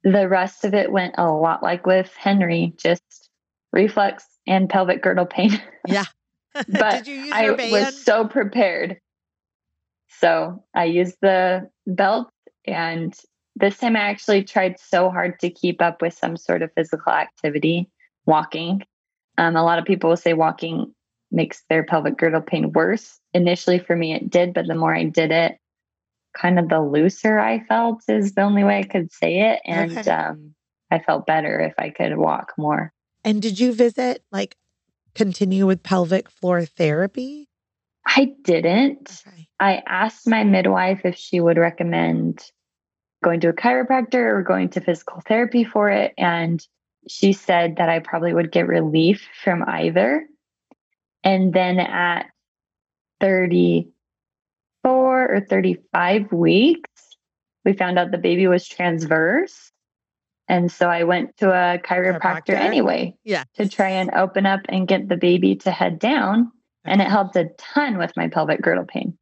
[0.04, 3.30] the rest of it went a lot like with Henry, just
[3.72, 5.60] reflux and pelvic girdle pain.
[5.86, 6.04] Yeah.
[6.68, 8.98] But did you use I was so prepared.
[10.20, 12.30] So I used the belt,
[12.64, 13.12] and
[13.56, 17.12] this time I actually tried so hard to keep up with some sort of physical
[17.12, 17.90] activity,
[18.24, 18.82] walking.
[19.36, 20.94] Um, a lot of people will say walking
[21.32, 23.18] makes their pelvic girdle pain worse.
[23.34, 25.58] Initially, for me, it did, but the more I did it,
[26.34, 29.60] kind of the looser I felt is the only way I could say it.
[29.64, 30.10] And Okay.
[30.10, 30.54] um,
[30.90, 32.92] I felt better if I could walk more.
[33.24, 34.56] and did you visit, like,
[35.14, 37.48] continue with pelvic floor therapy?
[38.06, 39.22] I didn't.
[39.26, 39.48] Okay.
[39.60, 42.44] I asked my midwife if she would recommend
[43.22, 46.12] going to a chiropractor or going to physical therapy for it.
[46.18, 46.60] And
[47.08, 50.26] she said that I probably would get relief from either.
[51.22, 52.26] And then at
[53.20, 53.84] 34
[54.84, 56.90] or 35 weeks,
[57.64, 59.70] we found out the baby was transverse.
[60.48, 62.54] And so I went to a chiropractor, Chiropractor?
[62.54, 63.44] anyway Yeah.
[63.54, 66.52] to try and open up and get the baby to head down.
[66.84, 69.16] And it helped a ton with my pelvic girdle pain.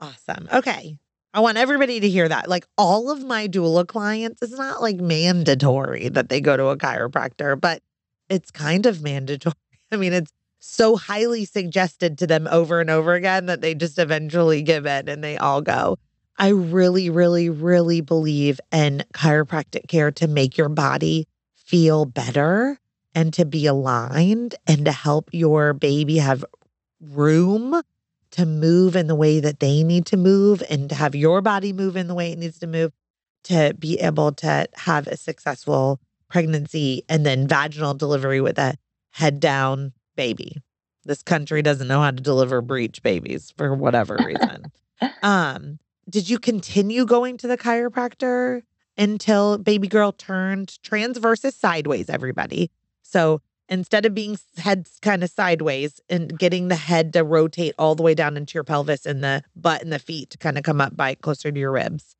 [0.00, 0.48] Awesome.
[0.52, 0.98] Okay.
[1.34, 2.48] I want everybody to hear that.
[2.48, 6.76] Like all of my doula clients, it's not like mandatory that they go to a
[6.76, 7.82] chiropractor, but
[8.28, 9.54] it's kind of mandatory.
[9.92, 10.32] I mean, it's
[10.64, 15.08] so highly suggested to them over and over again that they just eventually give in
[15.08, 15.98] and they all go.
[16.38, 22.78] I really, really, really believe in chiropractic care to make your body feel better
[23.12, 26.44] and to be aligned and to help your baby have
[27.00, 27.82] room
[28.30, 31.72] to move in the way that they need to move and to have your body
[31.72, 32.92] move in the way it needs to move
[33.44, 36.00] to be able to have a successful
[36.30, 38.76] pregnancy and then vaginal delivery with a
[39.10, 40.62] head down baby.
[41.04, 44.70] This country doesn't know how to deliver breech babies for whatever reason.
[45.22, 48.62] um, did you continue going to the chiropractor
[48.96, 52.70] until baby girl turned transverse is sideways, everybody?
[53.02, 57.94] So instead of being head kind of sideways and getting the head to rotate all
[57.94, 60.64] the way down into your pelvis and the butt and the feet to kind of
[60.64, 62.14] come up by closer to your ribs.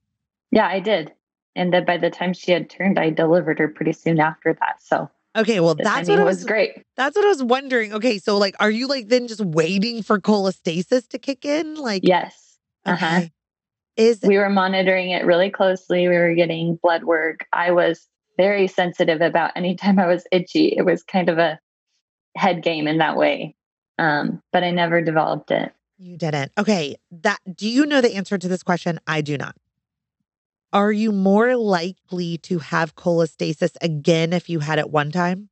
[0.50, 1.12] Yeah, I did.
[1.54, 4.82] And then by the time she had turned, I delivered her pretty soon after that.
[4.82, 6.82] So Okay, well that's what was was great.
[6.96, 7.94] that's what I was wondering.
[7.94, 11.76] Okay, so like are you like then just waiting for cholestasis to kick in?
[11.76, 12.58] Like Yes.
[12.84, 13.06] Uh-huh.
[13.06, 13.32] okay.
[13.96, 16.08] Is We were monitoring it really closely.
[16.08, 17.46] We were getting blood work.
[17.52, 18.08] I was
[18.38, 20.74] very sensitive about anytime I was itchy.
[20.76, 21.58] It was kind of a
[22.36, 23.54] head game in that way.
[23.98, 25.72] Um, but I never developed it.
[25.98, 26.52] You didn't.
[26.58, 26.96] Okay.
[27.10, 28.98] That do you know the answer to this question?
[29.06, 29.56] I do not.
[30.72, 35.50] Are you more likely to have cholestasis again if you had it one time?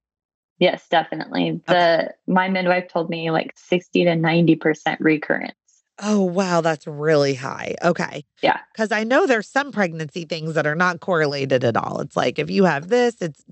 [0.58, 1.60] Yes, definitely.
[1.66, 5.54] The my midwife told me like 60 to 90% recurrence.
[6.02, 6.60] Oh, wow.
[6.60, 7.74] That's really high.
[7.82, 8.24] Okay.
[8.42, 8.58] Yeah.
[8.72, 12.00] Because I know there's some pregnancy things that are not correlated at all.
[12.00, 13.44] It's like if you have this, it's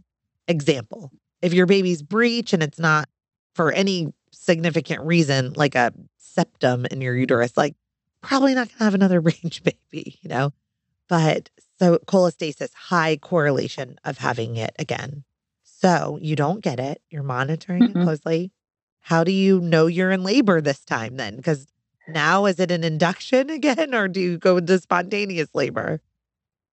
[0.46, 1.10] example.
[1.42, 3.08] If your baby's breech and it's not
[3.54, 7.74] for any significant reason, like a septum in your uterus, like
[8.22, 10.52] probably not going to have another breech baby, you know?
[11.08, 15.24] But so cholestasis, high correlation of having it again.
[15.62, 17.00] So you don't get it.
[17.10, 18.04] You're monitoring it Mm-mm.
[18.04, 18.52] closely.
[19.00, 21.36] How do you know you're in labor this time then?
[21.36, 21.66] Because
[22.08, 26.00] now is it an induction again or do you go into spontaneous labor?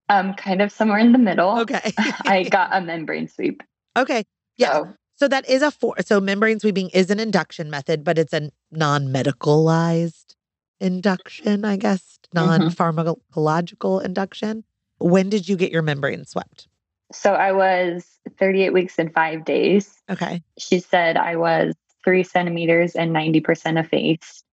[0.09, 1.59] Um, kind of somewhere in the middle.
[1.59, 1.93] Okay.
[2.25, 3.63] I got a membrane sweep.
[3.97, 4.23] okay.
[4.57, 4.73] Yeah.
[4.73, 5.95] So So that is a four.
[6.05, 10.24] So membrane sweeping is an induction method, but it's a non-medicalized
[10.79, 12.63] induction, I guess, mm-hmm.
[12.63, 14.63] non-pharmacological induction.
[14.97, 16.67] When did you get your membrane swept?
[17.11, 18.05] So I was
[18.39, 20.01] 38 weeks and five days.
[20.09, 20.41] Okay.
[20.57, 21.73] She said I was
[22.03, 24.43] three centimeters and 90% effaced.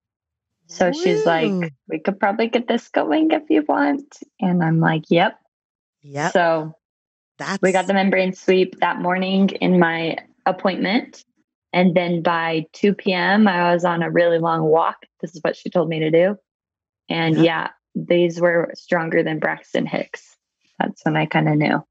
[0.67, 4.19] So she's like, we could probably get this going if you want.
[4.41, 5.39] And I'm like, yep.
[6.01, 6.33] Yep.
[6.33, 6.75] So
[7.39, 10.17] That's we got the membrane sweep that morning in my
[10.47, 11.25] appointment.
[11.73, 15.07] And then by 2 p.m., I was on a really long walk.
[15.21, 16.37] This is what she told me to do.
[17.09, 17.43] And Yeah.
[17.43, 20.37] yeah, these were stronger than Braxton Hicks.
[20.79, 21.83] That's when I kind of knew.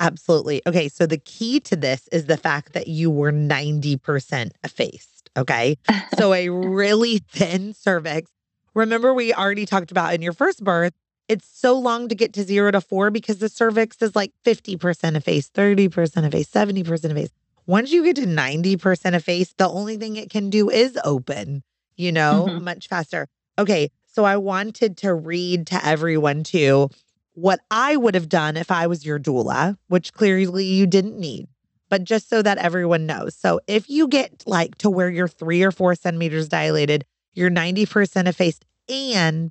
[0.00, 0.62] Absolutely.
[0.66, 0.88] Okay.
[0.88, 5.30] So the key to this is the fact that you were 90% effaced.
[5.36, 5.76] Okay.
[6.16, 8.30] So a really thin cervix.
[8.72, 10.92] Remember, we already talked about in your first birth,
[11.28, 15.16] it's so long to get to zero to four because the cervix is like 50%
[15.16, 17.32] effaced, 30% effaced, 70% effaced.
[17.66, 21.62] Once you get to 90% effaced, the only thing it can do is open,
[21.96, 22.62] you know, Mhm.
[22.62, 23.26] much faster.
[23.58, 23.90] Okay.
[24.06, 26.88] So I wanted to read to everyone too
[27.32, 31.48] what I would have done if I was your doula, which clearly you didn't need,
[31.88, 33.34] but just so that everyone knows.
[33.34, 38.28] So if you get like to where you're three or four centimeters dilated, you're 90%
[38.28, 39.50] effaced, and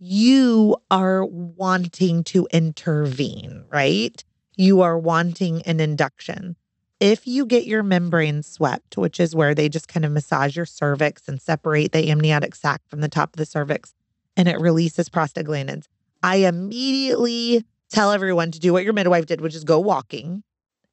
[0.00, 4.24] you are wanting to intervene, right?
[4.56, 6.56] You are wanting an induction.
[7.00, 10.66] If you get your membrane swept, which is where they just kind of massage your
[10.66, 13.94] cervix and separate the amniotic sac from the top of the cervix,
[14.36, 15.86] and it releases prostaglandins,
[16.22, 20.42] I immediately tell everyone to do what your midwife did, which is go walking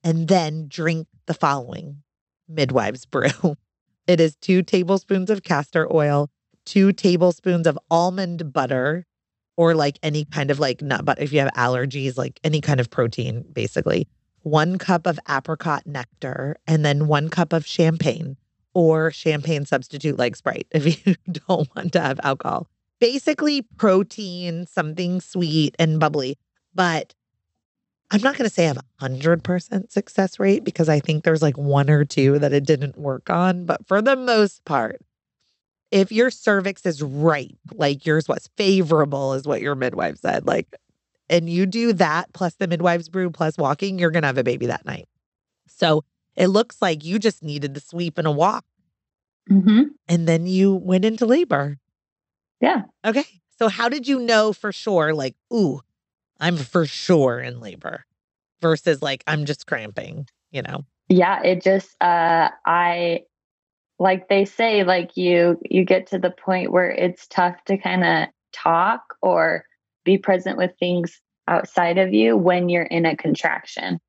[0.01, 2.03] and then drink the following
[2.47, 3.57] midwives brew.
[4.07, 6.29] It is two tablespoons of castor oil,
[6.65, 9.05] two tablespoons of almond butter,
[9.57, 12.79] or like any kind of like nut butter if you have allergies, like any kind
[12.79, 14.07] of protein, basically.
[14.43, 18.37] One cup of apricot nectar, and then one cup of champagne
[18.73, 21.15] or champagne substitute like Sprite if you
[21.47, 22.69] don't want to have alcohol
[22.99, 26.37] basically protein, something sweet and bubbly.
[26.73, 27.13] But
[28.11, 31.23] I'm not going to say I have a hundred percent success rate because I think
[31.23, 33.65] there's like one or two that it didn't work on.
[33.65, 35.01] But for the most part,
[35.91, 40.75] if your cervix is ripe, like yours was favorable, is what your midwife said, like,
[41.29, 44.43] and you do that plus the midwife's brew plus walking, you're going to have a
[44.43, 45.07] baby that night.
[45.67, 46.03] So
[46.35, 48.65] it looks like you just needed the sweep and a walk.
[49.47, 51.77] hmm And then you went into labor.
[52.61, 52.83] Yeah.
[53.05, 53.25] Okay.
[53.59, 55.81] So how did you know for sure, like, ooh,
[56.39, 58.05] I'm for sure in labor
[58.61, 60.85] versus like, I'm just cramping, you know?
[61.09, 61.41] Yeah.
[61.41, 63.21] It just, uh, I,
[63.99, 68.03] like they say, like you, you get to the point where it's tough to kind
[68.03, 69.65] of talk or
[70.07, 73.99] be present with things outside of you when you're in a contraction.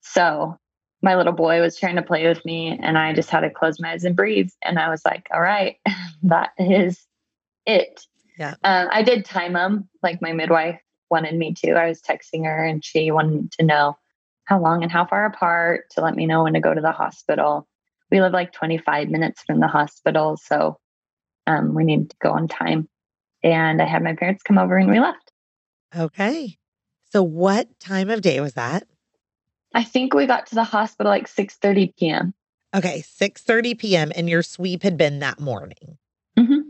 [0.00, 0.56] So
[1.02, 3.80] my little boy was trying to play with me and I just had to close
[3.80, 4.50] my eyes and breathe.
[4.64, 5.76] And I was like, all right,
[6.22, 7.04] that is
[7.66, 8.06] it.
[8.38, 8.54] Yeah.
[8.62, 10.80] Um, I did time them like my midwife
[11.10, 11.72] wanted me to.
[11.72, 13.98] I was texting her and she wanted to know
[14.44, 16.92] how long and how far apart to let me know when to go to the
[16.92, 17.66] hospital.
[18.12, 20.38] We live like 25 minutes from the hospital.
[20.40, 20.78] So
[21.48, 22.88] um, we need to go on time.
[23.42, 25.27] And I had my parents come over and we left.
[25.96, 26.58] Okay.
[27.10, 28.86] So what time of day was that?
[29.74, 32.34] I think we got to the hospital like 6:30 p.m.
[32.74, 34.12] Okay, 6 30 p.m.
[34.14, 35.98] and your sweep had been that morning.
[36.36, 36.60] hmm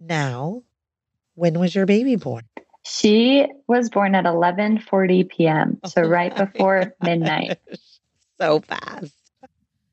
[0.00, 0.62] Now,
[1.34, 2.44] when was your baby born?
[2.84, 5.80] She was born at 11:40 p.m.
[5.86, 7.58] So Oh right before midnight.
[8.40, 9.14] So fast.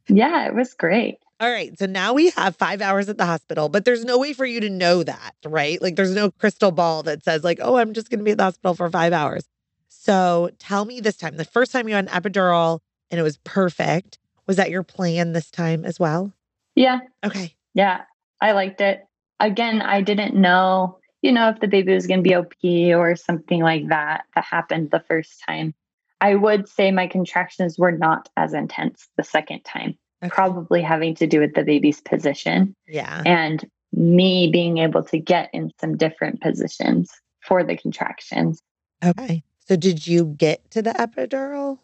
[0.08, 1.20] Yeah, it was great.
[1.42, 1.78] All right.
[1.80, 4.60] So now we have five hours at the hospital, but there's no way for you
[4.60, 5.82] to know that, right?
[5.82, 8.38] Like there's no crystal ball that says, like, oh, I'm just going to be at
[8.38, 9.46] the hospital for five hours.
[9.90, 13.38] So tell me this time, the first time you had an epidural and it was
[13.38, 16.32] perfect, was that your plan this time as well?
[16.76, 17.56] Yeah, Okay.
[17.74, 18.02] yeah,
[18.40, 19.04] I liked it.
[19.40, 22.54] Again, I didn't know, you know, if the baby was going to be OP
[22.96, 25.74] or something like that that happened the first time.
[26.22, 30.30] I would say my contractions were not as intense the second time, Okay.
[30.30, 33.24] probably having to do with the baby's position Yeah.
[33.26, 37.12] and me being able to get in some different positions
[37.42, 38.60] for the contractions.
[39.04, 39.44] Okay.
[39.68, 41.80] So did you get to the epidural?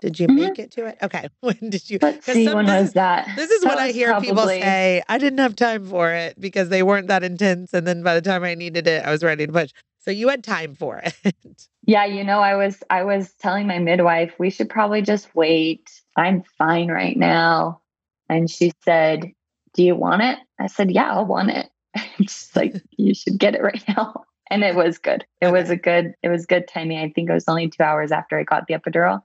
[0.00, 0.36] Did you Mhm.
[0.36, 0.98] make it to it?
[1.02, 1.28] Okay.
[1.40, 1.98] When did you?
[2.00, 3.28] Let's see, when was that?
[3.34, 5.02] This is That what I hear people say.
[5.08, 7.72] I didn't have time for it because they weren't that intense.
[7.72, 9.70] And then by the time I needed it, I was ready to push.
[9.98, 11.14] So you had time for it.
[11.88, 16.02] Yeah, you know, I was I was telling my midwife we should probably just wait.
[16.16, 17.80] I'm fine right now.
[18.28, 19.32] And she said,
[19.74, 21.68] "Do you want it?" I said, "Yeah, I'll want it."
[22.18, 25.24] She's like, "You should get it right now." And it was good.
[25.40, 26.98] It was a good it was good timing.
[26.98, 29.22] I think it was only 2 hours after I got the epidural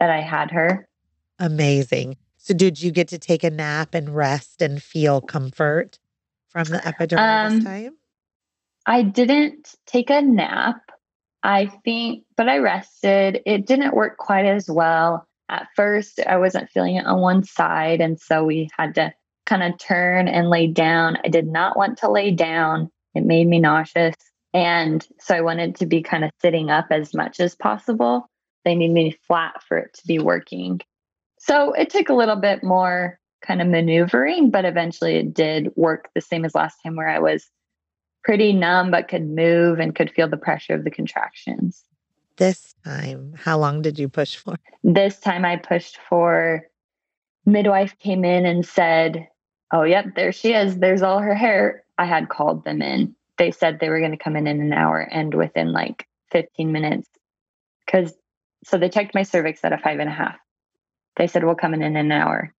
[0.00, 0.88] that I had her.
[1.38, 2.16] Amazing.
[2.38, 5.98] So did you get to take a nap and rest and feel comfort
[6.48, 7.96] from the epidural Um, this time?
[8.86, 10.80] I didn't take a nap.
[11.42, 13.40] I think, but I rested.
[13.46, 15.26] It didn't work quite as well.
[15.48, 18.00] At first, I wasn't feeling it on one side.
[18.00, 19.12] And so we had to
[19.46, 21.18] kind of turn and lay down.
[21.24, 24.16] I did not want to lay down, it made me nauseous.
[24.52, 28.28] And so I wanted to be kind of sitting up as much as possible.
[28.64, 30.80] They need me flat for it to be working.
[31.38, 36.08] So it took a little bit more kind of maneuvering, but eventually it did work
[36.14, 37.48] the same as last time where I was
[38.24, 41.84] pretty numb but could move and could feel the pressure of the contractions.
[42.36, 44.56] This time, how long did you push for?
[44.84, 46.66] This time I pushed for
[47.46, 49.28] midwife came in and said,
[49.72, 50.78] "Oh, yep, there she is.
[50.78, 53.14] There's all her hair." I had called them in.
[53.38, 56.72] They said they were going to come in in an hour and within like 15
[56.72, 57.08] minutes
[57.86, 58.12] cuz
[58.64, 60.36] so they checked my cervix at a five and a half.
[61.16, 62.52] They said we'll come in in an hour.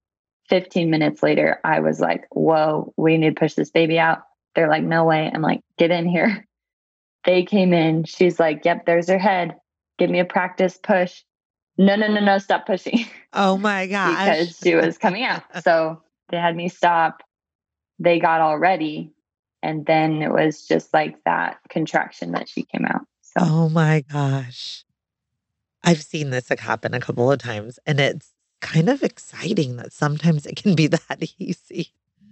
[0.50, 4.20] 15 minutes later, I was like, whoa, we need to push this baby out.
[4.56, 5.30] They're like, no way.
[5.32, 6.46] I'm like, get in here.
[7.26, 8.06] They came in.
[8.06, 9.56] She's like, yep, there's her head.
[9.98, 11.24] Give me a practice push.
[11.78, 14.18] No, no, no, no, stop pushing Oh my gosh.
[14.44, 15.44] because she was coming out.
[15.64, 17.22] So they had me stop.
[18.00, 19.14] They got all ready.
[19.64, 23.02] And then it was just like that contraction that she came out.
[23.22, 24.84] So Oh my gosh.
[25.84, 30.46] I've seen this happen a couple of times and it's kind of exciting that sometimes
[30.46, 31.90] it can be that easy.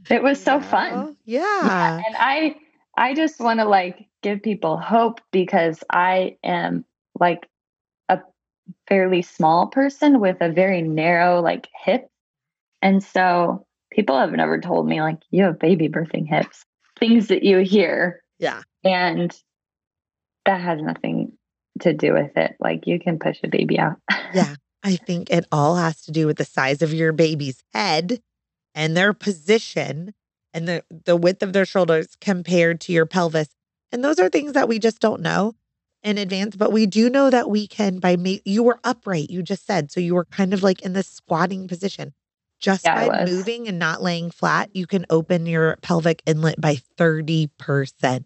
[0.09, 0.91] it was so you fun.
[0.91, 1.15] know?
[1.25, 2.01] Yeah.
[2.05, 2.55] and i
[2.97, 6.83] i just want to like give people hope because i am
[7.19, 7.47] like a
[8.87, 12.07] fairly small person with a very narrow like hip
[12.81, 16.65] and so people have never told me like you have baby birthing hips
[16.99, 18.61] things that you hear Yeah.
[18.83, 19.35] and
[20.45, 21.33] that has nothing
[21.81, 23.97] to do with it like you can push a baby out
[24.33, 24.55] Yeah.
[24.83, 28.21] I think it all has to do with the size of your baby's head
[28.75, 30.13] and their position
[30.53, 33.47] and the, the width of their shoulders compared to your pelvis.
[33.91, 35.55] And those are things that we just don't know
[36.05, 39.43] in advance, but we do know that we can by ma- you were upright, you
[39.43, 39.91] just said.
[39.91, 42.13] So you were kind of like in the squatting position.
[42.61, 46.75] Just Yeah, by moving and not laying flat, you can open your pelvic inlet by
[46.97, 48.25] 30%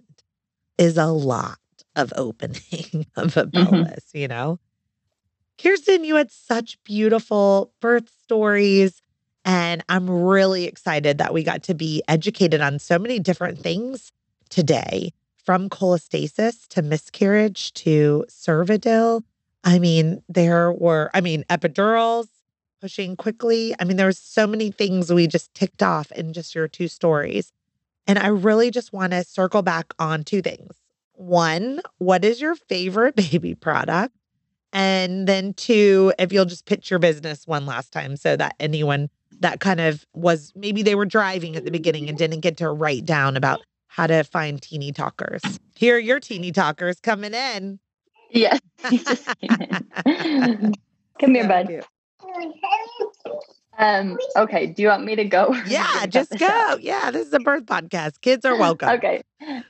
[0.78, 1.58] is a lot
[1.96, 3.54] of opening of a Mhm.
[3.54, 4.60] pelvis, you know?
[5.62, 9.02] Kirsten, you had such beautiful birth stories.
[9.46, 14.12] And I'm really excited that we got to be educated on so many different things
[14.50, 15.12] today
[15.50, 19.24] from cholestasis to miscarriage to Cervidil.
[19.64, 22.28] I mean, there were, I mean, epidurals
[22.80, 23.74] pushing quickly.
[23.80, 26.88] I mean, there was so many things we just ticked off in just your two
[26.88, 27.52] stories.
[28.06, 30.76] And I really just want to circle back on two things.
[31.14, 34.14] One, what is your favorite baby product?
[34.72, 39.10] And then two, if you'll just pitch your business one last time so that anyone
[39.40, 42.70] that kind of was maybe they were driving at the beginning and didn't get to
[42.70, 45.42] write down about how to find teeny talkers.
[45.76, 47.80] Here are your teeny talkers coming in.
[48.32, 48.60] yes
[48.90, 49.58] he just came
[50.06, 50.74] in.
[51.20, 51.84] come here bud.
[53.78, 55.56] Um, okay, do you want me to go?
[55.68, 56.78] Yeah, just this out?
[56.78, 56.82] go.
[56.82, 58.22] Yeah, this is a birth podcast.
[58.22, 58.90] Kids are welcome.
[58.90, 59.22] Okay.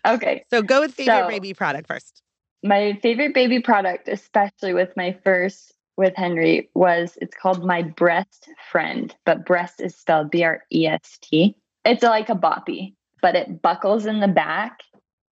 [0.05, 0.45] Okay.
[0.49, 2.21] So go with favorite So- baby product first.
[2.61, 8.49] My favorite baby product, especially with my first with Henry, was it's called My Brest
[8.69, 11.55] Friend, but breast is spelled B R E S T.
[11.85, 14.79] It's like a boppy, but it buckles in the back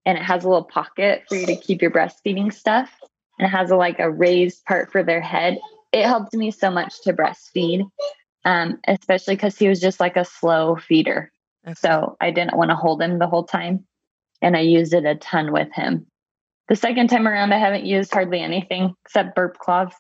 [0.06, 2.92] and it has a little pocket for you to keep your breastfeeding stuff.
[3.40, 5.60] And it has a like a raised part for their head.
[5.92, 7.90] It helped me so much to breastfeed.
[8.44, 11.32] Um, especially because he was just like a slow feeder.
[11.66, 11.74] Okay.
[11.74, 13.86] So I didn't want to hold him the whole time.
[14.42, 16.06] And I used it a ton with him.
[16.68, 19.96] The second time around, I haven't used hardly anything except burp cloths.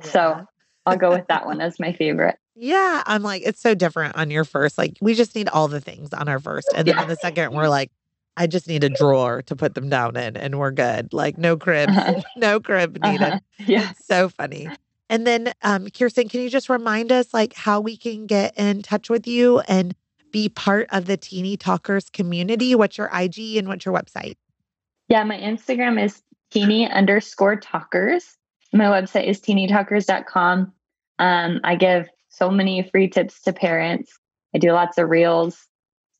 [0.00, 0.06] Yeah.
[0.06, 0.46] So
[0.86, 2.36] I'll go with that one as my favorite.
[2.56, 4.76] Yeah, I'm like, it's so different on your first.
[4.76, 6.68] Like, we just need all the things on our first.
[6.76, 7.02] And then Yeah.
[7.02, 7.90] on the second, we're like,
[8.36, 11.12] I just need a drawer to put them down in and we're good.
[11.12, 12.20] Like, no crib, Uh-huh.
[12.36, 13.22] no crib needed.
[13.22, 13.38] Uh-huh.
[13.66, 13.90] Yeah.
[13.90, 14.68] It's so funny.
[15.08, 18.82] And then, um, Kirsten, can you just remind us like how we can get in
[18.82, 19.94] touch with you and
[20.30, 22.74] be part of the Teeny Talkers community?
[22.74, 24.36] What's your IG and what's your website?
[25.08, 25.24] Yeah.
[25.24, 28.36] My Instagram is teeny underscore talkers.
[28.72, 30.72] My website is teenytalkers.com.
[31.18, 34.18] Um, I give so many free tips to parents.
[34.54, 35.66] I do lots of reels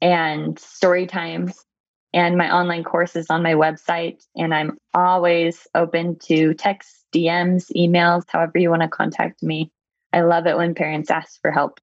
[0.01, 1.65] and story times
[2.13, 4.23] and my online courses on my website.
[4.37, 9.71] And I'm always open to texts, DMs, emails, however you want to contact me.
[10.13, 11.81] I love it when parents ask for help.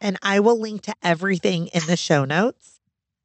[0.00, 2.80] And I will link to everything in the show notes.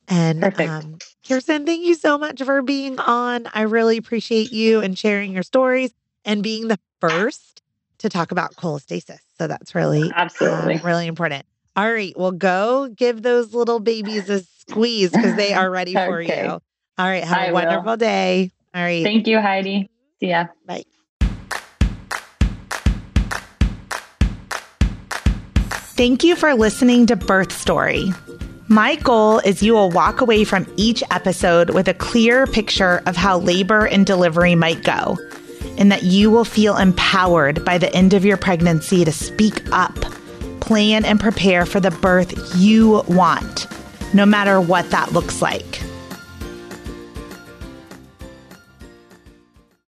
[0.07, 0.69] And Perfect.
[0.69, 3.47] um, Kirsten, thank you so much for being on.
[3.53, 5.93] I really appreciate you and sharing your stories
[6.23, 7.63] and being the first
[7.99, 9.24] to talk about cholestasis.
[9.37, 10.77] So that's really, uh, Absolutely.
[10.83, 11.45] really important.
[11.75, 12.13] All right.
[12.17, 16.43] Well, go give those little babies a squeeze because they are ready for Okay.
[16.45, 16.49] you.
[16.51, 16.61] All
[16.97, 17.23] right.
[17.23, 17.53] Have I a will.
[17.55, 18.51] wonderful day.
[18.73, 19.03] All right.
[19.03, 19.89] Thank you, Heidi.
[20.21, 20.45] See ya.
[20.65, 20.83] Bye.
[25.97, 28.11] Thank you for listening to Birth Story.
[28.67, 33.15] My goal is you will walk away from each episode with a clear picture of
[33.15, 35.17] how labor and delivery might go,
[35.77, 39.95] and that you will feel empowered by the end of your pregnancy to speak up,
[40.59, 43.67] plan, and prepare for the birth you want,
[44.13, 45.84] no matter what that looks like.